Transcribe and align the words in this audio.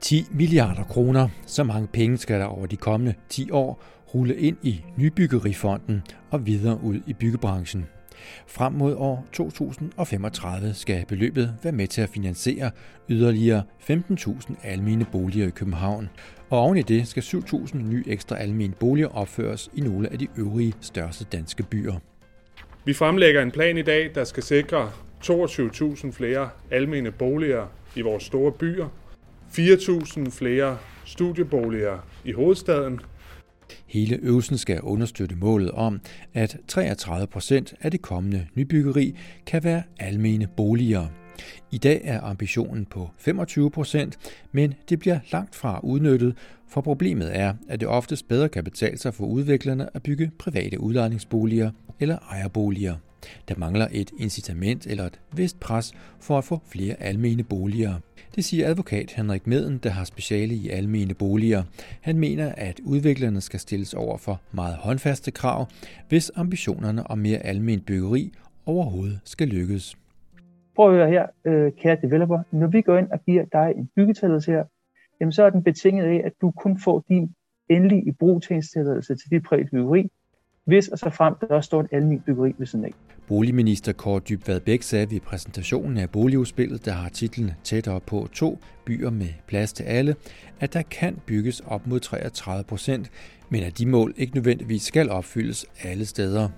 10 0.00 0.26
milliarder 0.30 0.84
kroner. 0.84 1.28
Så 1.46 1.64
mange 1.64 1.88
penge 1.88 2.18
skal 2.18 2.40
der 2.40 2.46
over 2.46 2.66
de 2.66 2.76
kommende 2.76 3.14
10 3.28 3.50
år 3.50 3.82
rulle 4.14 4.36
ind 4.36 4.56
i 4.62 4.84
Nybyggerifonden 4.96 6.02
og 6.30 6.46
videre 6.46 6.80
ud 6.82 7.00
i 7.06 7.12
byggebranchen. 7.12 7.86
Frem 8.46 8.72
mod 8.72 8.94
år 8.94 9.26
2035 9.32 10.74
skal 10.74 11.04
beløbet 11.08 11.54
være 11.62 11.72
med 11.72 11.86
til 11.86 12.02
at 12.02 12.08
finansiere 12.08 12.70
yderligere 13.08 13.62
15.000 13.90 14.54
almene 14.62 15.06
boliger 15.12 15.46
i 15.46 15.50
København. 15.50 16.08
Og 16.50 16.58
oven 16.58 16.76
i 16.76 16.82
det 16.82 17.08
skal 17.08 17.22
7.000 17.22 17.76
nye 17.76 18.04
ekstra 18.06 18.36
almene 18.36 18.74
boliger 18.80 19.08
opføres 19.08 19.70
i 19.74 19.80
nogle 19.80 20.12
af 20.12 20.18
de 20.18 20.28
øvrige 20.36 20.74
største 20.80 21.24
danske 21.24 21.62
byer. 21.62 21.94
Vi 22.84 22.94
fremlægger 22.94 23.42
en 23.42 23.50
plan 23.50 23.78
i 23.78 23.82
dag, 23.82 24.10
der 24.14 24.24
skal 24.24 24.42
sikre 24.42 24.90
22.000 25.24 26.12
flere 26.12 26.48
almene 26.70 27.10
boliger 27.10 27.66
i 27.96 28.00
vores 28.00 28.22
store 28.22 28.52
byer, 28.52 28.88
4.000 29.52 30.30
flere 30.30 30.78
studieboliger 31.04 31.98
i 32.24 32.32
hovedstaden. 32.32 33.00
Hele 33.86 34.18
øvelsen 34.22 34.58
skal 34.58 34.80
understøtte 34.80 35.36
målet 35.36 35.70
om, 35.70 36.00
at 36.34 36.56
33 36.68 37.26
procent 37.26 37.74
af 37.80 37.90
det 37.90 38.02
kommende 38.02 38.46
nybyggeri 38.54 39.16
kan 39.46 39.64
være 39.64 39.82
almene 39.98 40.48
boliger. 40.56 41.06
I 41.70 41.78
dag 41.78 42.00
er 42.04 42.20
ambitionen 42.20 42.86
på 42.86 43.10
25 43.18 43.70
procent, 43.70 44.18
men 44.52 44.74
det 44.88 44.98
bliver 44.98 45.18
langt 45.32 45.54
fra 45.54 45.80
udnyttet, 45.82 46.36
for 46.68 46.80
problemet 46.80 47.36
er, 47.36 47.54
at 47.68 47.80
det 47.80 47.88
oftest 47.88 48.28
bedre 48.28 48.48
kan 48.48 48.64
betale 48.64 48.98
sig 48.98 49.14
for 49.14 49.24
udviklerne 49.24 49.88
at 49.96 50.02
bygge 50.02 50.30
private 50.38 50.80
udlejningsboliger 50.80 51.70
eller 52.00 52.18
ejerboliger. 52.30 52.94
Der 53.48 53.54
mangler 53.58 53.88
et 53.92 54.10
incitament 54.18 54.86
eller 54.86 55.04
et 55.06 55.20
vist 55.32 55.60
pres 55.60 55.92
for 56.20 56.38
at 56.38 56.44
få 56.44 56.60
flere 56.72 57.02
almene 57.02 57.44
boliger. 57.44 57.94
Det 58.34 58.44
siger 58.44 58.68
advokat 58.68 59.10
Henrik 59.10 59.46
Meden, 59.46 59.78
der 59.78 59.90
har 59.90 60.04
speciale 60.04 60.54
i 60.54 60.68
almene 60.68 61.14
boliger. 61.14 61.62
Han 62.00 62.18
mener, 62.18 62.52
at 62.56 62.80
udviklerne 62.84 63.40
skal 63.40 63.60
stilles 63.60 63.94
over 63.94 64.16
for 64.18 64.40
meget 64.52 64.76
håndfaste 64.76 65.30
krav, 65.30 65.66
hvis 66.08 66.32
ambitionerne 66.36 67.10
om 67.10 67.18
mere 67.18 67.38
almen 67.38 67.80
byggeri 67.80 68.32
overhovedet 68.66 69.20
skal 69.24 69.48
lykkes. 69.48 69.96
Prøv 70.76 70.90
at 70.90 70.96
høre 70.96 71.08
her, 71.08 71.26
øh, 71.44 71.72
kære 71.72 71.96
developer. 72.02 72.42
Når 72.50 72.66
vi 72.66 72.80
går 72.80 72.96
ind 72.96 73.10
og 73.10 73.20
giver 73.26 73.44
dig 73.52 73.72
en 73.76 73.90
byggetilladelse 73.96 74.52
her, 74.52 74.64
jamen 75.20 75.32
så 75.32 75.44
er 75.44 75.50
den 75.50 75.62
betinget 75.62 76.04
af, 76.04 76.22
at 76.24 76.32
du 76.40 76.50
kun 76.50 76.80
får 76.80 77.04
din 77.08 77.34
endelige 77.68 78.02
i 78.02 78.12
til 79.16 79.30
dit 79.30 79.42
private 79.42 79.68
byggeri, 79.70 80.10
hvis 80.70 80.88
og 80.88 80.98
så 80.98 81.10
frem 81.10 81.34
der 81.40 81.46
også 81.46 81.66
står 81.66 81.80
et 81.80 81.88
almindeligt 81.92 82.24
byggeri 82.24 82.54
ved 82.58 82.66
siden 82.66 82.84
af. 82.84 82.92
Boligminister 83.28 83.92
Kåre 83.92 84.20
Dybvad 84.20 84.60
Bæk 84.60 84.82
sagde 84.82 85.10
ved 85.10 85.20
præsentationen 85.20 85.96
af 85.98 86.10
boligudspillet, 86.10 86.84
der 86.84 86.92
har 86.92 87.08
titlen 87.08 87.50
Tættere 87.64 88.00
på 88.00 88.28
to 88.32 88.58
byer 88.84 89.10
med 89.10 89.28
plads 89.46 89.72
til 89.72 89.84
alle, 89.84 90.16
at 90.60 90.72
der 90.72 90.82
kan 90.82 91.16
bygges 91.26 91.60
op 91.60 91.86
mod 91.86 92.00
33 92.00 92.64
procent, 92.64 93.10
men 93.48 93.62
at 93.62 93.78
de 93.78 93.86
mål 93.86 94.14
ikke 94.16 94.34
nødvendigvis 94.34 94.82
skal 94.82 95.10
opfyldes 95.10 95.66
alle 95.82 96.06
steder. 96.06 96.48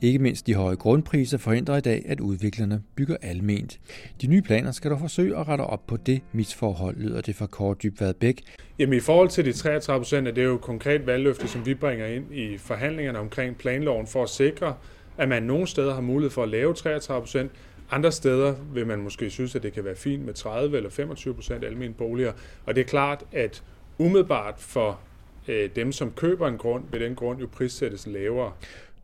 Ikke 0.00 0.18
mindst 0.18 0.46
de 0.46 0.54
høje 0.54 0.76
grundpriser 0.76 1.38
forhindrer 1.38 1.76
i 1.76 1.80
dag, 1.80 2.02
at 2.06 2.20
udviklerne 2.20 2.82
bygger 2.96 3.16
alment. 3.22 3.80
De 4.22 4.26
nye 4.26 4.42
planer 4.42 4.72
skal 4.72 4.90
dog 4.90 5.00
forsøge 5.00 5.36
at 5.36 5.48
rette 5.48 5.62
op 5.62 5.86
på 5.86 5.96
det 5.96 6.22
misforhold, 6.32 6.96
lyder 6.96 7.20
det 7.20 7.36
fra 7.36 7.46
Kåre 7.46 7.74
Dybvad 7.82 8.14
Bæk. 8.14 8.42
Jamen 8.78 8.96
i 8.96 9.00
forhold 9.00 9.28
til 9.28 9.44
de 9.44 9.52
33 9.52 10.00
procent 10.00 10.28
er 10.28 10.32
det 10.32 10.44
jo 10.44 10.54
et 10.54 10.60
konkret 10.60 11.06
valgløfte, 11.06 11.48
som 11.48 11.66
vi 11.66 11.74
bringer 11.74 12.06
ind 12.06 12.34
i 12.34 12.58
forhandlingerne 12.58 13.18
omkring 13.18 13.56
planloven 13.56 14.06
for 14.06 14.22
at 14.22 14.28
sikre, 14.28 14.74
at 15.18 15.28
man 15.28 15.42
nogle 15.42 15.66
steder 15.66 15.94
har 15.94 16.00
mulighed 16.00 16.30
for 16.30 16.42
at 16.42 16.48
lave 16.48 16.74
33 16.74 17.22
procent, 17.22 17.52
andre 17.90 18.12
steder 18.12 18.54
vil 18.72 18.86
man 18.86 18.98
måske 18.98 19.30
synes, 19.30 19.54
at 19.54 19.62
det 19.62 19.72
kan 19.72 19.84
være 19.84 19.96
fint 19.96 20.24
med 20.24 20.34
30 20.34 20.76
eller 20.76 20.90
25 20.90 21.34
procent 21.34 21.64
almindelige 21.64 21.94
boliger. 21.94 22.32
Og 22.66 22.74
det 22.74 22.80
er 22.80 22.84
klart, 22.84 23.24
at 23.32 23.62
umiddelbart 23.98 24.54
for 24.58 25.00
øh, 25.48 25.70
dem, 25.76 25.92
som 25.92 26.10
køber 26.10 26.48
en 26.48 26.58
grund, 26.58 26.84
vil 26.92 27.00
den 27.00 27.14
grund 27.14 27.40
jo 27.40 27.46
prissættes 27.52 28.06
lavere. 28.06 28.52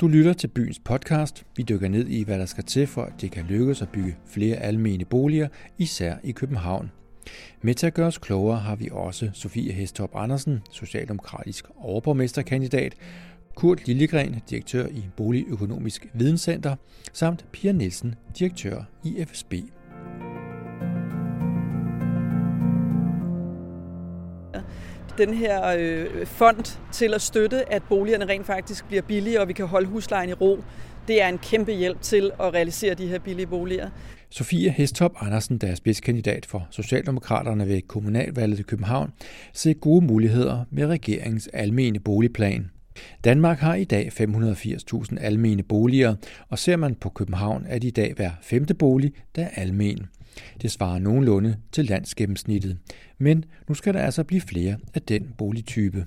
Du 0.00 0.08
lytter 0.08 0.32
til 0.32 0.48
byens 0.48 0.78
podcast. 0.78 1.44
Vi 1.56 1.62
dykker 1.62 1.88
ned 1.88 2.06
i, 2.06 2.24
hvad 2.24 2.38
der 2.38 2.46
skal 2.46 2.64
til 2.64 2.86
for, 2.86 3.02
at 3.02 3.12
det 3.20 3.32
kan 3.32 3.44
lykkes 3.44 3.82
at 3.82 3.88
bygge 3.88 4.16
flere 4.26 4.56
almene 4.56 5.04
boliger, 5.04 5.48
især 5.78 6.14
i 6.24 6.32
København. 6.32 6.90
Med 7.62 7.74
til 7.74 7.86
at 7.86 7.94
gøre 7.94 8.06
os 8.06 8.18
klogere 8.18 8.58
har 8.58 8.76
vi 8.76 8.88
også 8.92 9.30
Sofie 9.32 9.72
Hestop 9.72 10.10
Andersen, 10.14 10.60
socialdemokratisk 10.70 11.64
overborgmesterkandidat, 11.76 12.94
Kurt 13.54 13.86
Lillegren, 13.86 14.40
direktør 14.50 14.86
i 14.86 15.04
Boligøkonomisk 15.16 16.06
Videnscenter, 16.14 16.76
samt 17.12 17.46
Pia 17.52 17.72
Nielsen, 17.72 18.14
direktør 18.38 18.82
i 19.04 19.24
FSB. 19.24 19.54
Den 25.26 25.34
her 25.34 25.76
øh, 25.78 26.26
fond 26.26 26.78
til 26.92 27.14
at 27.14 27.22
støtte, 27.22 27.72
at 27.72 27.82
boligerne 27.82 28.24
rent 28.24 28.46
faktisk 28.46 28.88
bliver 28.88 29.02
billige, 29.02 29.40
og 29.40 29.48
vi 29.48 29.52
kan 29.52 29.66
holde 29.66 29.86
huslejen 29.86 30.30
i 30.30 30.32
ro. 30.32 30.64
Det 31.08 31.22
er 31.22 31.28
en 31.28 31.38
kæmpe 31.38 31.72
hjælp 31.72 32.00
til 32.02 32.30
at 32.40 32.54
realisere 32.54 32.94
de 32.94 33.06
her 33.06 33.18
billige 33.18 33.46
boliger. 33.46 33.90
Sofie 34.30 34.70
Hestop 34.70 35.12
Andersen, 35.20 35.58
der 35.58 35.66
er 35.66 35.74
spidskandidat 35.74 36.46
for 36.46 36.66
Socialdemokraterne 36.70 37.68
ved 37.68 37.80
kommunalvalget 37.82 38.58
i 38.58 38.62
København, 38.62 39.12
ser 39.52 39.72
gode 39.72 40.04
muligheder 40.04 40.64
med 40.70 40.86
regeringens 40.86 41.48
almene 41.52 41.98
boligplan. 41.98 42.70
Danmark 43.24 43.58
har 43.58 43.74
i 43.74 43.84
dag 43.84 44.12
580.000 44.20 45.20
almene 45.20 45.62
boliger, 45.62 46.14
og 46.48 46.58
ser 46.58 46.76
man 46.76 46.94
på 46.94 47.08
København, 47.08 47.66
er 47.68 47.78
det 47.78 47.88
i 47.88 47.90
dag 47.90 48.12
hver 48.16 48.30
femte 48.42 48.74
bolig, 48.74 49.12
der 49.36 49.42
er 49.42 49.48
almen. 49.62 50.06
Det 50.62 50.70
svarer 50.70 50.98
nogenlunde 50.98 51.56
til 51.72 51.84
landsgennemsnittet, 51.84 52.78
men 53.18 53.44
nu 53.68 53.74
skal 53.74 53.94
der 53.94 54.00
altså 54.00 54.24
blive 54.24 54.40
flere 54.40 54.76
af 54.94 55.02
den 55.02 55.34
boligtype. 55.38 56.06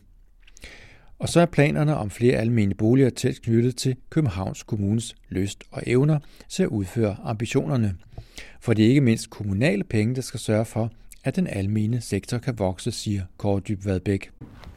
Og 1.20 1.30
så 1.30 1.40
er 1.40 1.46
planerne 1.46 1.96
om 1.96 2.10
flere 2.10 2.38
almene 2.38 2.74
boliger 2.76 3.10
tæt 3.10 3.42
knyttet 3.42 3.76
til 3.76 3.96
Københavns 4.10 4.64
Kommunes 4.64 5.16
lyst 5.30 5.64
og 5.72 5.84
evner 5.88 6.20
til 6.50 6.64
at 6.64 6.70
udføre 6.70 7.18
ambitionerne. 7.24 7.96
For 8.60 8.74
det 8.74 8.86
er 8.86 8.90
ikke 8.90 9.02
mindst 9.02 9.30
kommunale 9.30 9.84
penge, 9.84 10.16
der 10.16 10.22
skal 10.22 10.40
sørge 10.40 10.66
for, 10.66 10.92
at 11.24 11.36
den 11.36 11.48
almene 11.48 12.02
sektor 12.02 12.38
kan 12.38 12.60
vokse, 12.60 12.92
siger 12.92 13.22
Kåre 13.38 13.60
Dybvad 13.60 14.00
Bæk. 14.00 14.32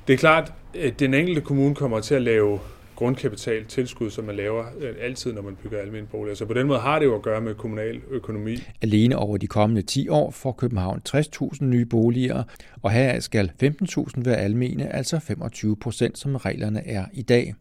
Det 0.06 0.12
er 0.12 0.18
klart, 0.18 0.52
at 0.74 1.00
den 1.00 1.14
enkelte 1.14 1.40
kommune 1.40 1.74
kommer 1.74 2.00
til 2.00 2.14
at 2.14 2.22
lave 2.22 2.58
grundkapital 2.96 3.64
tilskud, 3.64 4.10
som 4.10 4.24
man 4.24 4.36
laver 4.36 4.64
øh, 4.80 4.94
altid, 5.00 5.32
når 5.32 5.42
man 5.42 5.56
bygger 5.62 5.78
almindelige 5.78 6.10
boliger. 6.10 6.34
Så 6.34 6.46
på 6.46 6.54
den 6.54 6.66
måde 6.66 6.78
har 6.78 6.98
det 6.98 7.06
jo 7.06 7.14
at 7.14 7.22
gøre 7.22 7.40
med 7.40 7.54
kommunal 7.54 8.00
økonomi. 8.10 8.56
Alene 8.82 9.16
over 9.16 9.36
de 9.36 9.46
kommende 9.46 9.82
10 9.82 10.08
år 10.08 10.30
får 10.30 10.52
København 10.52 11.02
60.000 11.08 11.64
nye 11.64 11.84
boliger, 11.84 12.42
og 12.82 12.90
her 12.90 13.20
skal 13.20 13.52
15.000 13.62 14.12
være 14.16 14.36
almene, 14.36 14.94
altså 14.94 15.18
25 15.18 15.76
procent, 15.76 16.18
som 16.18 16.36
reglerne 16.36 16.86
er 16.86 17.04
i 17.12 17.22
dag. 17.22 17.54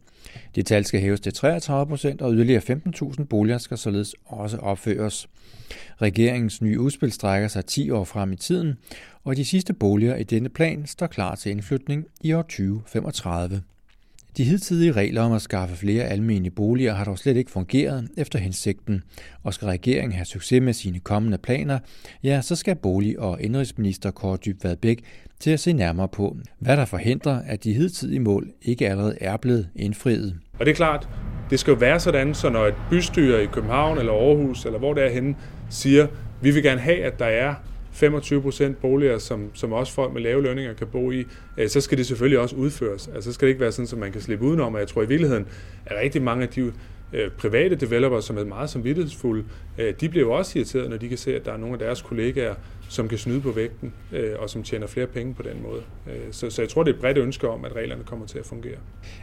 Det 0.54 0.66
tal 0.66 0.84
skal 0.84 1.00
hæves 1.00 1.20
til 1.20 1.32
33 1.32 1.86
procent, 1.86 2.22
og 2.22 2.32
yderligere 2.34 2.62
15.000 2.86 3.24
boliger 3.24 3.58
skal 3.58 3.78
således 3.78 4.14
også 4.24 4.56
opføres. 4.56 5.28
Regeringens 6.02 6.62
nye 6.62 6.80
udspil 6.80 7.12
strækker 7.12 7.48
sig 7.48 7.64
10 7.64 7.90
år 7.90 8.04
frem 8.04 8.32
i 8.32 8.36
tiden, 8.36 8.74
og 9.24 9.36
de 9.36 9.44
sidste 9.44 9.74
boliger 9.74 10.16
i 10.16 10.22
denne 10.22 10.48
plan 10.48 10.86
står 10.86 11.06
klar 11.06 11.34
til 11.34 11.52
indflytning 11.52 12.04
i 12.20 12.32
år 12.32 12.42
2035. 12.42 13.62
De 14.36 14.44
hidtidige 14.44 14.92
regler 14.92 15.22
om 15.22 15.32
at 15.32 15.42
skaffe 15.42 15.76
flere 15.76 16.04
almindelige 16.04 16.50
boliger 16.50 16.94
har 16.94 17.04
dog 17.04 17.18
slet 17.18 17.36
ikke 17.36 17.50
fungeret 17.50 18.08
efter 18.16 18.38
hensigten, 18.38 19.02
og 19.42 19.54
skal 19.54 19.66
regeringen 19.66 20.12
have 20.12 20.24
succes 20.24 20.62
med 20.62 20.72
sine 20.72 20.98
kommende 21.00 21.38
planer, 21.38 21.78
ja, 22.24 22.40
så 22.40 22.56
skal 22.56 22.76
bolig- 22.76 23.18
og 23.18 23.42
indrigsminister 23.42 24.10
Kåre 24.10 24.36
Dybvad 24.36 24.76
Bæk 24.76 24.98
til 25.40 25.50
at 25.50 25.60
se 25.60 25.72
nærmere 25.72 26.08
på, 26.08 26.36
hvad 26.58 26.76
der 26.76 26.84
forhindrer, 26.84 27.42
at 27.46 27.64
de 27.64 27.72
hidtidige 27.72 28.20
mål 28.20 28.48
ikke 28.62 28.88
allerede 28.88 29.16
er 29.20 29.36
blevet 29.36 29.68
indfriet. 29.76 30.36
Og 30.58 30.66
det 30.66 30.72
er 30.72 30.76
klart, 30.76 31.08
det 31.50 31.60
skal 31.60 31.70
jo 31.70 31.76
være 31.76 32.00
sådan, 32.00 32.34
så 32.34 32.50
når 32.50 32.66
et 32.66 32.74
bystyre 32.90 33.42
i 33.42 33.46
København 33.46 33.98
eller 33.98 34.12
Aarhus, 34.12 34.64
eller 34.64 34.78
hvor 34.78 34.94
det 34.94 35.04
er 35.04 35.10
henne, 35.10 35.34
siger, 35.70 36.06
vi 36.42 36.50
vil 36.50 36.62
gerne 36.62 36.80
have, 36.80 37.04
at 37.04 37.18
der 37.18 37.26
er 37.26 37.54
25 37.96 38.42
procent 38.42 38.80
boliger, 38.80 39.18
som, 39.18 39.50
som 39.54 39.72
også 39.72 39.92
folk 39.92 40.12
med 40.12 40.22
lave 40.22 40.42
lønninger 40.42 40.72
kan 40.72 40.86
bo 40.86 41.10
i, 41.10 41.24
øh, 41.56 41.68
så 41.68 41.80
skal 41.80 41.98
det 41.98 42.06
selvfølgelig 42.06 42.38
også 42.38 42.56
udføres. 42.56 43.08
Altså, 43.14 43.30
så 43.30 43.34
skal 43.34 43.46
det 43.46 43.50
ikke 43.50 43.60
være 43.60 43.72
sådan, 43.72 43.88
at 43.92 43.98
man 43.98 44.12
kan 44.12 44.20
slippe 44.20 44.44
udenom. 44.44 44.74
Og 44.74 44.80
jeg 44.80 44.88
tror 44.88 45.02
i 45.02 45.08
virkeligheden, 45.08 45.46
at 45.86 45.96
rigtig 46.02 46.22
mange 46.22 46.42
af 46.42 46.48
de 46.48 46.72
øh, 47.12 47.30
private 47.30 47.74
developer, 47.74 48.20
som 48.20 48.38
er 48.38 48.44
meget 48.44 48.70
samvittighedsfulde, 48.70 49.44
øh, 49.78 49.94
de 50.00 50.08
bliver 50.08 50.26
jo 50.26 50.32
også 50.32 50.58
irriteret, 50.58 50.90
når 50.90 50.96
de 50.96 51.08
kan 51.08 51.18
se, 51.18 51.36
at 51.36 51.44
der 51.44 51.52
er 51.52 51.56
nogle 51.56 51.72
af 51.72 51.78
deres 51.78 52.02
kollegaer, 52.02 52.54
som 52.88 53.08
kan 53.08 53.18
snyde 53.18 53.40
på 53.40 53.50
vægten, 53.50 53.92
øh, 54.12 54.32
og 54.38 54.50
som 54.50 54.62
tjener 54.62 54.86
flere 54.86 55.06
penge 55.06 55.34
på 55.34 55.42
den 55.42 55.62
måde. 55.62 55.82
Øh, 56.06 56.32
så, 56.32 56.50
så 56.50 56.62
jeg 56.62 56.68
tror, 56.68 56.82
det 56.82 56.90
er 56.90 56.94
et 56.94 57.00
bredt 57.00 57.18
ønske 57.18 57.48
om, 57.48 57.64
at 57.64 57.76
reglerne 57.76 58.04
kommer 58.04 58.26
til 58.26 58.38
at 58.38 58.46
fungere. 58.46 58.76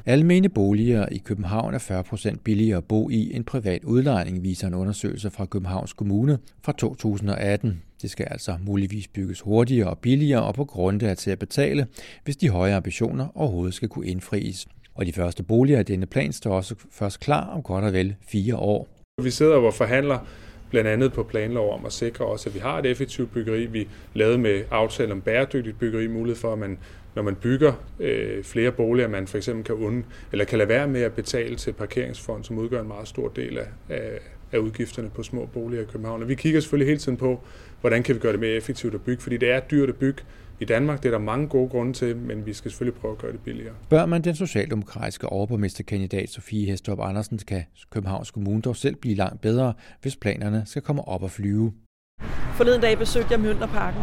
Almene 0.06 0.50
boliger 0.50 1.06
i 1.12 1.18
København 1.18 1.74
er 1.74 1.80
40 1.80 2.04
procent 2.04 2.44
billigere 2.44 2.78
at 2.78 2.86
bo 2.86 3.10
i 3.10 3.36
end 3.36 3.46
privat 3.46 3.84
udlejning, 3.84 4.44
viser 4.44 4.68
en 4.68 4.74
undersøgelse 4.74 5.32
fra 5.32 5.46
Københavns 5.46 5.94
Kommune 5.94 6.38
fra 6.64 6.72
2018. 6.72 7.82
Det 8.02 8.12
skal 8.12 8.28
altså 8.32 8.56
muligvis 8.62 9.08
bygges 9.08 9.42
hurtigere 9.42 9.90
og 9.90 9.98
billigere 9.98 10.44
og 10.44 10.54
på 10.54 10.66
grund 10.66 11.04
af 11.04 11.18
til 11.18 11.32
at 11.32 11.40
betale, 11.40 11.88
hvis 12.24 12.38
de 12.38 12.50
høje 12.50 12.76
ambitioner 12.76 13.28
overhovedet 13.38 13.74
skal 13.74 13.90
kunne 13.90 14.08
indfries. 14.08 14.68
Og 14.96 15.06
de 15.06 15.14
første 15.14 15.44
boliger 15.44 15.80
i 15.80 15.84
denne 15.84 16.06
plan 16.06 16.34
står 16.34 16.56
også 16.56 16.76
først 16.92 17.20
klar 17.20 17.50
om 17.50 17.64
godt 17.64 17.86
og 17.86 17.94
vel 17.94 18.16
fire 18.28 18.56
år. 18.56 18.88
Vi 19.22 19.30
sidder 19.30 19.56
og 19.56 19.74
forhandler 19.74 20.20
blandt 20.74 20.90
andet 20.90 21.14
på 21.14 21.24
planlov 21.24 21.74
om 21.74 21.86
at 21.86 21.94
sikre 21.94 22.26
også, 22.26 22.50
at 22.50 22.56
vi 22.56 22.60
har 22.60 22.80
et 22.80 22.86
effektivt 22.86 23.34
byggeri. 23.34 23.66
Vi 23.66 23.88
lavede 24.14 24.38
med 24.38 24.64
aftale 24.72 25.12
om 25.12 25.22
bæredygtigt 25.22 25.80
byggeri 25.80 26.08
mulighed 26.08 26.36
for, 26.36 26.54
at 26.54 26.60
man 26.60 26.78
når 27.16 27.24
man 27.24 27.36
bygger 27.36 27.74
øh, 28.00 28.44
flere 28.44 28.72
boliger, 28.72 29.08
man 29.08 29.28
for 29.28 29.38
eksempel 29.38 29.66
kan, 29.66 29.76
und, 29.76 30.04
eller 30.32 30.46
kan 30.46 30.58
lade 30.58 30.70
være 30.70 30.88
med 30.88 31.02
at 31.02 31.14
betale 31.14 31.56
til 31.56 31.74
parkeringsfond, 31.74 32.44
som 32.44 32.58
udgør 32.58 32.82
en 32.82 32.88
meget 32.88 33.08
stor 33.08 33.28
del 33.28 33.58
af, 33.58 33.68
af, 33.90 34.20
af 34.52 34.58
udgifterne 34.58 35.10
på 35.10 35.24
små 35.24 35.46
boliger 35.46 35.82
i 35.82 35.86
København. 35.86 36.22
Og 36.22 36.30
vi 36.30 36.36
kigger 36.36 36.60
selvfølgelig 36.60 36.88
hele 36.88 37.00
tiden 37.00 37.18
på, 37.18 37.42
hvordan 37.82 38.04
kan 38.04 38.16
vi 38.16 38.20
gøre 38.20 38.32
det 38.32 38.40
mere 38.40 38.52
effektivt 38.52 38.94
at 38.94 39.02
bygge, 39.02 39.22
fordi 39.22 39.38
det 39.38 39.52
er 39.52 39.60
dyrt 39.60 39.90
at 39.90 39.96
bygge 39.96 40.24
i 40.64 40.66
Danmark. 40.66 41.04
Det 41.04 41.10
er 41.10 41.18
der 41.18 41.26
mange 41.26 41.48
gode 41.48 41.70
grunde 41.70 41.94
til, 41.94 42.18
men 42.18 42.46
vi 42.46 42.54
skal 42.54 42.72
selvfølgelig 42.72 43.02
prøve 43.02 43.12
at 43.12 43.18
gøre 43.18 43.32
det 43.32 43.40
billigere. 43.40 43.74
Bør 43.90 44.06
man 44.06 44.22
den 44.22 44.36
socialdemokratiske 44.36 45.30
overborgmesterkandidat 45.30 46.30
Sofie 46.30 46.66
Hestrup 46.70 47.00
Andersen, 47.02 47.38
kan 47.38 47.64
Københavns 47.90 48.32
Kommune 48.32 48.62
dog 48.62 48.76
selv 48.76 48.96
blive 48.96 49.16
langt 49.16 49.42
bedre, 49.42 49.74
hvis 50.02 50.16
planerne 50.16 50.64
skal 50.66 50.82
komme 50.82 51.08
op 51.08 51.24
og 51.24 51.32
flyve. 51.32 51.74
Forleden 52.54 52.82
dag 52.82 52.98
besøgte 52.98 53.32
jeg 53.32 53.40
Mjølnerparken. 53.40 54.02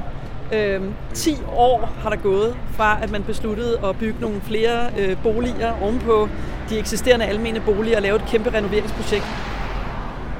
Øhm, 0.55 0.93
10 1.15 1.31
år 1.53 1.87
har 1.87 2.11
der 2.11 2.17
gået 2.17 2.57
fra, 2.71 3.03
at 3.03 3.11
man 3.11 3.23
besluttede 3.23 3.79
at 3.85 3.99
bygge 3.99 4.21
nogle 4.21 4.41
flere 4.41 4.91
øh, 4.99 5.23
boliger 5.23 5.83
ovenpå 5.83 6.29
de 6.71 6.79
eksisterende 6.79 7.25
almene 7.25 7.63
boliger 7.67 7.97
og 7.97 8.03
lave 8.03 8.17
et 8.17 8.27
kæmpe 8.29 8.51
renoveringsprojekt. 8.51 9.25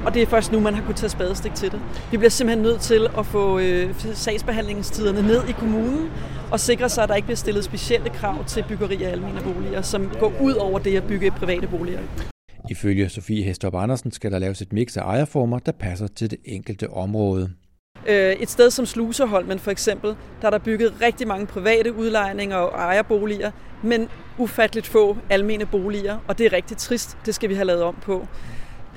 Og 0.05 0.13
det 0.13 0.21
er 0.21 0.25
først 0.25 0.51
nu, 0.51 0.59
man 0.59 0.73
har 0.73 0.81
kunnet 0.81 0.97
tage 0.97 1.09
spadestik 1.09 1.53
til 1.53 1.71
det. 1.71 1.79
Vi 2.11 2.17
bliver 2.17 2.29
simpelthen 2.29 2.63
nødt 2.63 2.81
til 2.81 3.07
at 3.17 3.25
få 3.25 3.59
øh, 3.59 3.95
sagsbehandlingstiderne 4.13 5.21
ned 5.21 5.49
i 5.49 5.51
kommunen 5.51 6.09
og 6.51 6.59
sikre 6.59 6.89
sig, 6.89 7.03
at 7.03 7.09
der 7.09 7.15
ikke 7.15 7.25
bliver 7.25 7.35
stillet 7.35 7.63
specielle 7.63 8.09
krav 8.09 8.45
til 8.45 8.65
byggeri 8.67 9.03
af 9.03 9.11
almene 9.11 9.41
boliger, 9.41 9.81
som 9.81 10.11
går 10.19 10.33
ud 10.41 10.53
over 10.53 10.79
det 10.79 10.97
at 10.97 11.03
bygge 11.03 11.31
private 11.31 11.67
boliger. 11.67 11.99
Ifølge 12.69 13.09
Sofie 13.09 13.43
Hestrup 13.43 13.75
Andersen 13.75 14.11
skal 14.11 14.31
der 14.31 14.39
laves 14.39 14.61
et 14.61 14.73
mix 14.73 14.97
af 14.97 15.01
ejerformer, 15.01 15.59
der 15.59 15.71
passer 15.71 16.07
til 16.07 16.31
det 16.31 16.39
enkelte 16.45 16.89
område. 16.89 17.51
Øh, 18.07 18.33
et 18.33 18.49
sted 18.49 18.71
som 18.71 18.85
Sluseholmen 18.85 19.59
for 19.59 19.71
eksempel, 19.71 20.15
der 20.41 20.47
er 20.47 20.51
der 20.51 20.57
bygget 20.57 20.93
rigtig 21.01 21.27
mange 21.27 21.47
private 21.47 21.93
udlejninger 21.95 22.55
og 22.55 22.79
ejerboliger, 22.79 23.51
men 23.83 24.07
ufatteligt 24.37 24.87
få 24.87 25.17
almene 25.29 25.65
boliger, 25.65 26.17
og 26.27 26.37
det 26.37 26.45
er 26.45 26.53
rigtig 26.53 26.77
trist. 26.77 27.17
Det 27.25 27.35
skal 27.35 27.49
vi 27.49 27.53
have 27.53 27.65
lavet 27.65 27.83
om 27.83 27.95
på. 28.01 28.27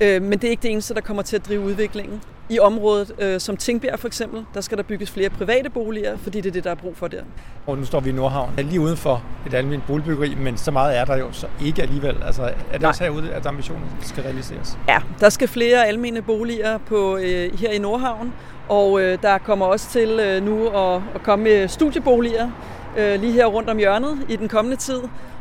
Øh, 0.01 0.21
men 0.21 0.31
det 0.39 0.43
er 0.43 0.51
ikke 0.51 0.63
det 0.63 0.71
eneste, 0.71 0.93
der 0.93 1.01
kommer 1.01 1.23
til 1.23 1.35
at 1.35 1.47
drive 1.47 1.61
udviklingen. 1.61 2.21
I 2.49 2.59
området 2.59 3.11
øh, 3.19 3.39
som 3.39 3.57
Tingbjerg 3.57 3.99
for 3.99 4.07
eksempel, 4.07 4.45
der 4.53 4.61
skal 4.61 4.77
der 4.77 4.83
bygges 4.83 5.11
flere 5.11 5.29
private 5.29 5.69
boliger, 5.69 6.17
fordi 6.17 6.41
det 6.41 6.49
er 6.49 6.53
det, 6.53 6.63
der 6.63 6.71
er 6.71 6.75
brug 6.75 6.97
for 6.97 7.07
der. 7.07 7.21
Og 7.67 7.77
nu 7.77 7.85
står 7.85 7.99
vi 7.99 8.09
i 8.09 8.13
Nordhavn, 8.13 8.53
lige 8.57 8.79
uden 8.79 8.97
for 8.97 9.23
et 9.47 9.53
almindeligt 9.53 9.87
boligbyggeri, 9.87 10.35
men 10.35 10.57
så 10.57 10.71
meget 10.71 10.97
er 10.97 11.05
der 11.05 11.17
jo 11.17 11.31
så 11.31 11.47
ikke 11.65 11.81
alligevel. 11.81 12.15
Altså, 12.25 12.43
er 12.43 12.51
det 12.71 12.81
Nej. 12.81 12.89
også 12.89 13.03
herude, 13.03 13.31
at 13.31 13.45
ambitionen 13.45 13.83
skal 14.01 14.23
realiseres? 14.23 14.77
Ja, 14.87 14.97
der 15.19 15.29
skal 15.29 15.47
flere 15.47 15.87
almene 15.87 16.21
boliger 16.21 16.77
på, 16.77 17.17
øh, 17.17 17.59
her 17.59 17.71
i 17.71 17.77
Nordhavn, 17.77 18.33
og 18.69 19.01
øh, 19.01 19.17
der 19.21 19.37
kommer 19.37 19.65
også 19.65 19.89
til 19.89 20.09
øh, 20.19 20.43
nu 20.45 20.67
at, 20.67 21.01
at 21.15 21.23
komme 21.23 21.43
med 21.43 21.67
studieboliger 21.67 22.49
øh, 22.97 23.19
lige 23.19 23.33
her 23.33 23.45
rundt 23.45 23.69
om 23.69 23.77
hjørnet 23.77 24.25
i 24.29 24.35
den 24.35 24.47
kommende 24.47 24.77
tid. 24.77 24.99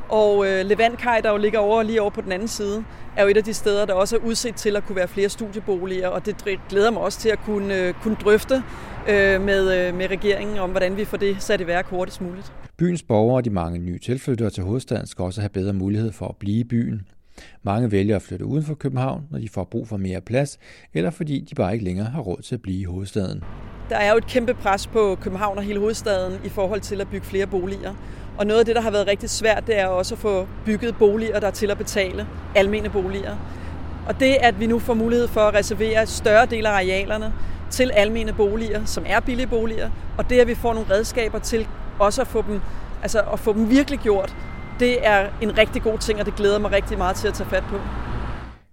Og 0.09 0.47
øh, 0.47 0.67
Levantkaj, 0.67 1.21
der 1.21 1.31
jo 1.31 1.37
ligger 1.37 1.59
over 1.59 1.83
lige 1.83 2.03
over 2.03 2.11
på 2.11 2.21
den 2.21 2.33
anden 2.33 2.49
side, 2.49 2.85
er 3.17 3.23
jo 3.23 3.29
et 3.29 3.37
af 3.37 3.45
de 3.45 3.55
steder, 3.55 3.85
der 3.87 3.95
også 3.95 4.17
er 4.17 4.21
udset 4.21 4.55
til 4.55 4.77
at 4.77 4.85
kunne 4.87 4.97
være 4.97 5.09
flere 5.09 5.29
studieboliger, 5.29 6.09
og 6.09 6.27
det 6.27 6.59
glæder 6.69 6.91
mig 6.91 7.03
også 7.03 7.21
til 7.21 7.29
at 7.29 7.39
kunne, 7.45 7.75
øh, 7.75 7.95
kunne 7.95 8.17
drøfte 8.25 8.63
øh, 9.09 9.41
med, 9.41 9.89
øh, 9.89 9.95
med 9.95 10.11
regeringen 10.11 10.59
om, 10.59 10.71
hvordan 10.71 10.97
vi 10.97 11.05
får 11.05 11.17
det 11.17 11.43
sat 11.43 11.61
i 11.61 11.67
værk 11.67 11.87
hurtigst 11.87 12.21
muligt. 12.21 12.53
Byens 12.79 13.03
borgere 13.03 13.37
og 13.37 13.45
de 13.45 13.51
mange 13.51 13.79
nye 13.79 13.99
tilflyttere 13.99 14.51
til 14.51 14.63
hovedstaden 14.63 15.07
skal 15.07 15.23
også 15.23 15.41
have 15.41 15.49
bedre 15.49 15.73
mulighed 15.73 16.13
for 16.13 16.29
at 16.29 16.37
blive 16.37 16.61
i 16.61 16.65
byen. 16.65 17.03
Mange 17.63 17.91
vælger 17.91 18.17
at 18.17 18.23
flytte 18.23 18.45
uden 18.45 18.65
for 18.65 18.75
København, 18.75 19.23
når 19.31 19.39
de 19.39 19.49
får 19.49 19.65
brug 19.65 19.89
for 19.89 19.97
mere 19.97 20.21
plads, 20.21 20.59
eller 20.95 21.11
fordi 21.11 21.41
de 21.51 21.55
bare 21.55 21.73
ikke 21.73 21.85
længere 21.85 22.07
har 22.07 22.21
råd 22.21 22.43
til 22.43 22.55
at 22.55 22.63
blive 22.63 22.81
i 22.81 22.85
hovedstaden. 22.85 23.43
Der 23.89 23.97
er 23.97 24.11
jo 24.11 24.17
et 24.17 24.27
kæmpe 24.27 24.55
pres 24.55 24.87
på 24.87 25.19
København 25.21 25.59
og 25.59 25.65
hele 25.65 25.79
hovedstaden 25.79 26.41
i 26.45 26.49
forhold 26.49 26.81
til 26.81 27.01
at 27.01 27.09
bygge 27.09 27.27
flere 27.27 27.47
boliger. 27.47 27.95
Og 28.39 28.47
noget 28.47 28.61
af 28.61 28.67
det, 28.67 28.77
der 28.77 28.83
har 28.83 28.91
været 28.91 29.07
rigtig 29.07 29.31
svært, 29.31 29.67
det 29.67 29.81
er 29.81 29.87
også 29.87 30.15
at 30.15 30.19
få 30.19 30.47
bygget 30.65 30.97
boliger, 30.97 31.41
der 31.41 31.47
er 31.47 31.51
til 31.51 31.71
at 31.71 31.79
betale, 31.79 32.27
almene 32.55 32.91
boliger. 32.91 33.37
Og 34.09 34.21
det, 34.21 34.37
at 34.41 34.61
vi 34.61 34.67
nu 34.67 34.79
får 34.79 34.95
mulighed 34.95 35.29
for 35.29 35.41
at 35.41 35.55
reservere 35.55 36.07
større 36.07 36.47
dele 36.47 36.69
af 36.69 36.73
arealerne 36.73 37.33
til 37.71 37.91
almene 37.95 38.33
boliger, 38.33 38.85
som 38.85 39.05
er 39.07 39.21
billige 39.21 39.47
boliger, 39.47 39.91
og 40.19 40.31
det, 40.31 40.41
at 40.41 40.47
vi 40.47 40.55
får 40.55 40.75
nogle 40.75 40.91
redskaber 40.91 41.39
til 41.39 41.67
også 41.99 42.21
at 42.21 42.27
få 42.27 42.45
dem, 42.49 42.61
altså 43.03 43.21
at 43.33 43.39
få 43.39 43.53
dem 43.53 43.71
virkelig 43.71 43.99
gjort, 43.99 44.37
det 44.81 45.07
er 45.07 45.29
en 45.43 45.59
rigtig 45.59 45.83
god 45.83 45.99
ting, 45.99 46.21
og 46.21 46.27
det 46.27 46.37
glæder 46.37 46.59
mig 46.59 46.73
rigtig 46.73 46.99
meget 46.99 47.17
til 47.17 47.29
at 47.29 47.35
tage 47.35 47.51
fat 47.51 47.65
på. 47.69 47.77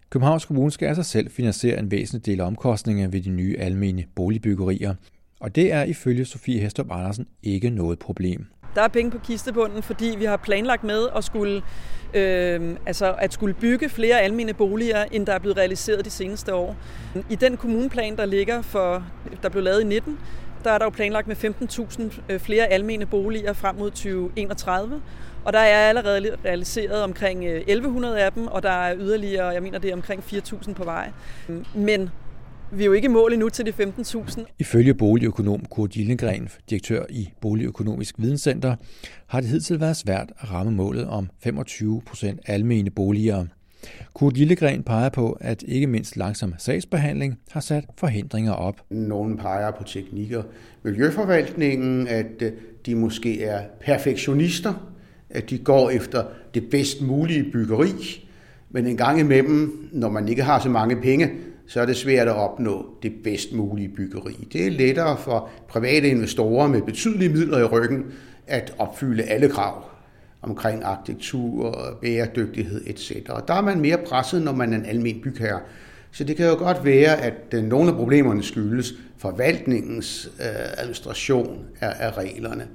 Københavns 0.10 0.46
Kommune 0.46 0.72
skal 0.72 0.88
altså 0.88 1.04
selv 1.04 1.32
finansiere 1.32 1.80
en 1.80 1.92
væsentlig 1.92 2.26
del 2.26 2.42
af 2.42 2.46
omkostningerne 2.46 3.14
ved 3.14 3.22
de 3.22 3.30
nye 3.30 3.56
almene 3.60 4.04
boligbyggerier. 4.16 4.96
Og 5.40 5.56
det 5.56 5.74
er 5.74 5.84
ifølge 5.84 6.26
Sofie 6.26 6.60
Hestrup 6.60 6.88
Andersen 6.92 7.28
ikke 7.44 7.70
noget 7.70 8.00
problem. 8.00 8.46
Der 8.76 8.82
er 8.82 8.88
penge 8.88 9.12
på 9.12 9.18
kistebunden, 9.18 9.84
fordi 9.84 10.16
vi 10.18 10.26
har 10.26 10.38
planlagt 10.38 10.84
med 10.84 11.08
at 11.16 11.24
skulle, 11.24 11.62
øh, 12.14 12.76
altså 12.86 13.16
at 13.18 13.34
skulle 13.34 13.54
bygge 13.54 13.90
flere 13.90 14.22
almene 14.22 14.54
boliger, 14.54 15.06
end 15.12 15.26
der 15.26 15.34
er 15.34 15.40
blevet 15.40 15.58
realiseret 15.58 16.06
de 16.06 16.10
seneste 16.10 16.54
år. 16.54 16.76
I 17.30 17.36
den 17.36 17.58
kommuneplan, 17.58 18.18
der 18.18 18.26
ligger 18.26 18.62
for, 18.62 19.04
der 19.44 19.50
blev 19.50 19.64
lavet 19.64 19.82
i 19.82 19.86
19, 19.86 20.20
der 20.64 20.72
er 20.72 20.78
der 20.78 20.86
jo 20.86 20.90
planlagt 20.90 21.28
med 21.28 21.36
15.000 21.36 22.22
øh, 22.30 22.40
flere 22.40 22.68
almene 22.68 23.06
boliger 23.06 23.54
frem 23.54 23.76
mod 23.76 23.92
2031. 23.92 25.02
Og 25.46 25.54
der 25.54 25.60
er 25.60 25.90
allerede 25.90 26.38
realiseret 26.46 27.04
omkring 27.04 27.44
øh, 27.46 27.62
1100 27.62 28.20
af 28.20 28.32
dem, 28.32 28.48
og 28.48 28.64
der 28.64 28.72
er 28.72 28.96
yderligere, 28.98 29.48
jeg 29.48 29.64
mener 29.64 29.80
det 29.80 29.90
er 29.90 29.94
omkring 29.94 30.24
4.000 30.34 30.74
på 30.74 30.84
vej. 30.84 31.12
Men 31.74 32.10
vi 32.72 32.84
er 32.84 32.86
jo 32.86 32.94
ikke 32.94 33.10
mål 33.10 33.34
endnu 33.34 33.50
til 33.50 33.66
de 33.66 33.72
15.000. 33.72 34.46
Ifølge 34.60 34.94
boligøkonom 34.94 35.66
Kurt 35.66 35.90
Gillengren, 35.90 36.50
direktør 36.70 37.06
i 37.10 37.30
Boligøkonomisk 37.42 38.16
Videnscenter, 38.18 38.76
har 39.28 39.42
det 39.42 39.50
hidtil 39.50 39.80
været 39.80 39.98
svært 39.98 40.32
at 40.40 40.52
ramme 40.52 40.72
målet 40.72 41.08
om 41.08 41.30
25 41.44 42.02
procent 42.06 42.40
almene 42.48 42.90
boliger. 42.90 43.46
Kurt 44.14 44.38
Lillegren 44.38 44.84
peger 44.84 45.10
på, 45.10 45.38
at 45.42 45.64
ikke 45.68 45.88
mindst 45.88 46.18
langsom 46.18 46.54
sagsbehandling 46.58 47.38
har 47.50 47.60
sat 47.60 47.86
forhindringer 47.98 48.52
op. 48.52 48.82
Nogle 48.90 49.38
peger 49.38 49.72
på 49.72 49.84
teknikker. 49.84 50.44
Miljøforvaltningen, 50.84 52.08
at 52.08 52.42
øh, 52.42 52.52
de 52.86 52.96
måske 52.96 53.44
er 53.44 53.62
perfektionister, 53.82 54.74
at 55.30 55.50
de 55.50 55.58
går 55.58 55.90
efter 55.90 56.24
det 56.54 56.70
bedst 56.70 57.02
mulige 57.02 57.52
byggeri, 57.52 58.28
men 58.70 58.86
en 58.86 58.98
gang 58.98 59.20
imellem, 59.20 59.90
når 59.92 60.10
man 60.10 60.28
ikke 60.28 60.44
har 60.44 60.60
så 60.60 60.70
mange 60.70 60.96
penge, 60.96 61.30
så 61.72 61.82
er 61.82 61.86
det 61.86 61.98
svært 61.98 62.28
at 62.28 62.36
opnå 62.36 62.86
det 63.04 63.14
bedst 63.24 63.54
mulige 63.54 63.90
byggeri. 63.90 64.48
Det 64.54 64.68
er 64.68 64.72
lettere 64.72 65.18
for 65.18 65.50
private 65.68 66.08
investorer 66.08 66.68
med 66.68 66.82
betydelige 66.82 67.30
midler 67.30 67.60
i 67.60 67.64
ryggen 67.64 68.06
at 68.48 68.74
opfylde 68.78 69.24
alle 69.24 69.50
krav 69.50 69.86
omkring 70.42 70.84
arkitektur, 70.84 71.98
bæredygtighed 72.02 72.82
etc. 72.88 73.12
Og 73.30 73.48
der 73.48 73.54
er 73.54 73.62
man 73.62 73.80
mere 73.80 73.98
presset, 73.98 74.42
når 74.42 74.52
man 74.52 74.74
er 74.74 74.78
en 74.78 74.86
almen 74.86 75.22
bygherre. 75.24 75.60
Så 76.12 76.24
det 76.24 76.38
kan 76.38 76.48
jo 76.48 76.56
godt 76.56 76.86
være, 76.86 77.22
at 77.22 77.64
nogle 77.64 77.90
af 77.90 77.96
problemerne 77.96 78.44
skyldes 78.44 78.94
forvaltningens 79.18 80.32
øh, 80.40 80.48
administration 80.78 81.66
af 81.82 82.18
reglerne. 82.18 82.68